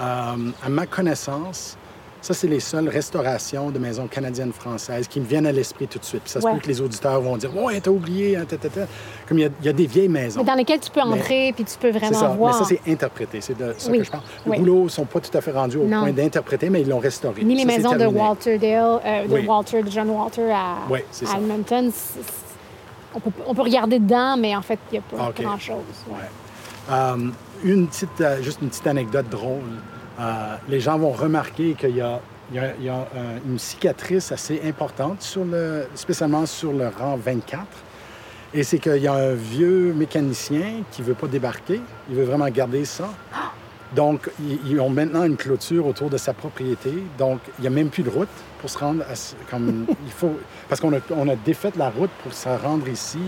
[0.00, 0.04] euh,
[0.64, 1.76] à ma connaissance,
[2.22, 5.98] ça, c'est les seules restaurations de maisons canadiennes françaises qui me viennent à l'esprit tout
[5.98, 6.22] de suite.
[6.22, 6.52] Puis ça se Ouais.
[6.54, 8.80] peut que les auditeurs vont dire Ouais, t'as oublié, hein, ta, ta, ta.
[9.26, 10.40] Comme il y, a, il y a des vieilles maisons.
[10.40, 12.52] Mais dans lesquels tu peux Mais- entrer, puis tu peux vraiment ça, voir.
[12.52, 13.40] mais ça, c'est interprété.
[13.40, 14.22] C'est de ça Oui, que je parle.
[14.46, 14.58] Les oui.
[14.58, 16.00] rouleaux ne sont pas tout à fait rendus au Non.
[16.00, 17.42] point d'interpréter, mais ils l'ont restauré.
[17.42, 18.06] Ni les Ça, maisons de.
[18.06, 19.46] Walter Dale, euh, de Oui.
[19.46, 20.76] Walter, de John Walter à,
[21.12, 21.26] ça.
[21.36, 21.90] Edmonton.
[23.14, 25.76] On peut, on peut regarder dedans, mais en fait, il n'y a pas Ah, grand-chose.
[26.08, 26.14] ouais.
[26.14, 26.94] Ouais.
[26.94, 27.16] Euh,
[27.64, 29.60] une petite, euh, juste une petite anecdote drôle.
[30.20, 33.38] Euh, les gens vont remarquer qu'il y a, il y a- il y a, euh,
[33.46, 37.64] une cicatrice assez importante, sur le, spécialement sur le rang 24.
[38.52, 41.80] Et c'est qu'il y a un vieux mécanicien qui ne veut pas débarquer.
[42.10, 43.08] Il veut vraiment garder ça.
[43.94, 44.30] Donc,
[44.66, 46.92] ils, ont maintenant une clôture autour de sa propriété.
[47.18, 48.28] Donc, il n'y a même plus de route
[48.60, 49.14] pour se rendre à...
[49.50, 53.18] Comme, il faut, parce qu'on a, on a défait la route pour se rendre ici.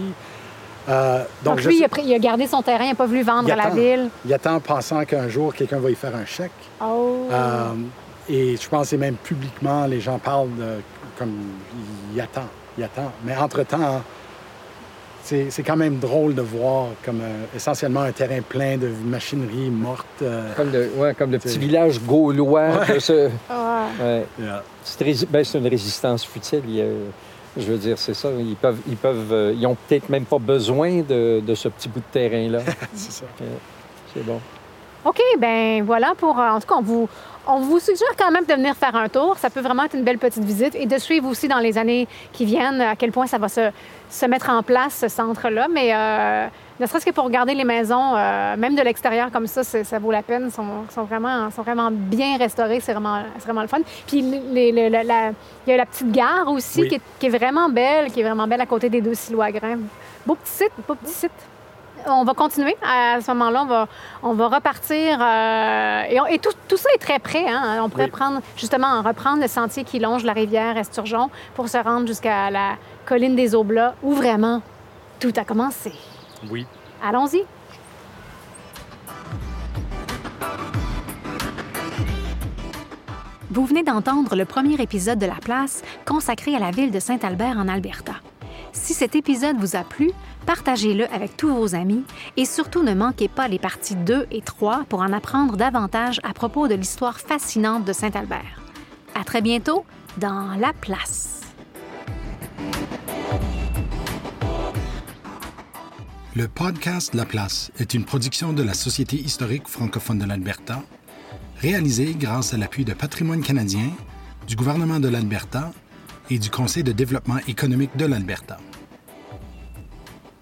[0.89, 3.23] Euh, Donc, lui, il a, pris- il a gardé son terrain, il n'a pas voulu
[3.23, 4.09] vendre Il à la ville.
[4.25, 6.51] il attend en pensant qu'un jour, quelqu'un va y faire un chèque.
[6.85, 7.29] Oh.
[7.31, 7.65] Euh,
[8.29, 10.81] et je pense que c'est même publiquement, les gens parlent de,
[11.19, 11.35] comme
[12.15, 13.13] il attend, il attend.
[13.25, 14.03] Mais entre-temps,
[15.25, 19.71] c'est c'est quand même drôle de voir comme euh, essentiellement un terrain plein de machinerie
[19.71, 20.05] morte.
[20.23, 22.85] euh, Comme le, ouais, comme le petit C'est- village gaulois.
[22.93, 24.27] de ce- ouais.
[24.41, 24.63] yeah.
[24.83, 26.63] C'est rési- ben, c'est une résistance futile.
[26.67, 26.85] Il y a-
[27.57, 28.29] je veux dire, c'est ça.
[28.39, 31.89] Ils peuvent, ils peuvent, euh, ils ont peut-être même pas besoin de, de ce petit
[31.89, 32.61] bout de terrain-là.
[32.95, 33.25] c'est ça.
[34.15, 34.41] c'est bon.
[35.05, 36.39] OK, ben voilà pour.
[36.39, 37.09] euh, en tout cas, on vous,
[37.47, 39.37] on vous suggère quand même de venir faire un tour.
[39.37, 42.07] Ça peut vraiment être une belle petite visite et de suivre aussi dans les années
[42.33, 43.71] qui viennent à quel point ça va se,
[44.09, 45.67] se mettre en place, ce centre-là.
[45.73, 46.47] Mais euh,
[46.81, 50.11] ne serait-ce que pour regarder les maisons, euh, même de l'extérieur comme ça, ça vaut
[50.11, 50.47] la peine.
[50.47, 52.81] Ils sont, sont vraiment, sont vraiment bien restaurés.
[52.81, 53.79] C'est vraiment, vraiment le fun.
[54.07, 55.31] Puis les- les- la- la-
[55.67, 56.89] il y a la petite gare aussi Oui.
[56.89, 59.43] qui, est, qui est vraiment belle, qui est vraiment belle à côté des deux silos
[59.43, 59.79] à grains.
[60.27, 61.31] Beau petit site, beau petit site.
[62.05, 62.77] On va continuer.
[62.83, 63.89] À ce moment-là, on va,
[64.25, 65.19] on va repartir.
[65.23, 67.47] euh, et on- et tout, tout ça est très près.
[67.49, 67.81] hein.
[67.85, 68.11] On pourrait Oui.
[68.11, 72.71] prendre, justement, reprendre le sentier qui longe la rivière Esturgeon pour se rendre jusqu'à la
[73.07, 74.63] colline des Aublats, où vraiment
[75.21, 75.93] tout a commencé.
[76.51, 76.67] Oui.
[77.03, 77.45] Allons-y.
[83.51, 87.59] Vous venez d'entendre le premier épisode de La Place consacré à la ville de Saint-Albert
[87.59, 88.15] en Alberta.
[88.73, 90.11] Si cet épisode vous a plu,
[90.47, 92.05] partagez-le avec tous vos amis
[92.39, 96.33] et surtout ne manquez pas les parties 2 et 3 pour en apprendre davantage à
[96.33, 98.63] propos de l'histoire fascinante de Saint-Albert.
[99.15, 99.85] À très bientôt
[100.17, 101.42] dans La Place.
[106.35, 110.83] Le podcast La Place est une production de la Société historique francophone de l'Alberta,
[111.59, 113.91] réalisée grâce à l'appui de Patrimoine canadien,
[114.49, 115.75] du gouvernement de l'Alberta
[116.31, 118.57] et du Conseil de développement économique de l'Alberta.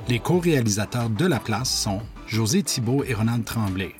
[0.07, 3.97] Les co-réalisateurs de La Place sont José Thibault et Ronald Tremblay.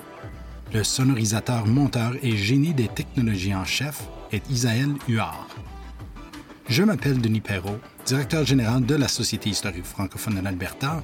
[0.73, 5.49] Le sonorisateur, monteur et génie des technologies en chef est Isaël Huard.
[6.69, 11.03] Je m'appelle Denis Perrault, directeur général de la Société historique francophone de l'Alberta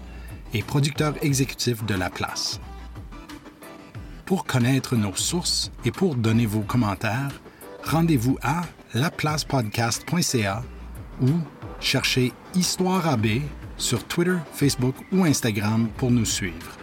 [0.56, 2.60] et producteur exécutif de La Place.
[4.24, 7.40] Pour connaître nos sources et pour donner vos commentaires,
[7.84, 8.62] rendez-vous à
[8.94, 10.62] laplacepodcast.ca
[11.20, 11.28] ou
[11.78, 13.26] cherchez Histoire AB
[13.76, 16.75] sur Twitter, Facebook ou Instagram pour nous suivre.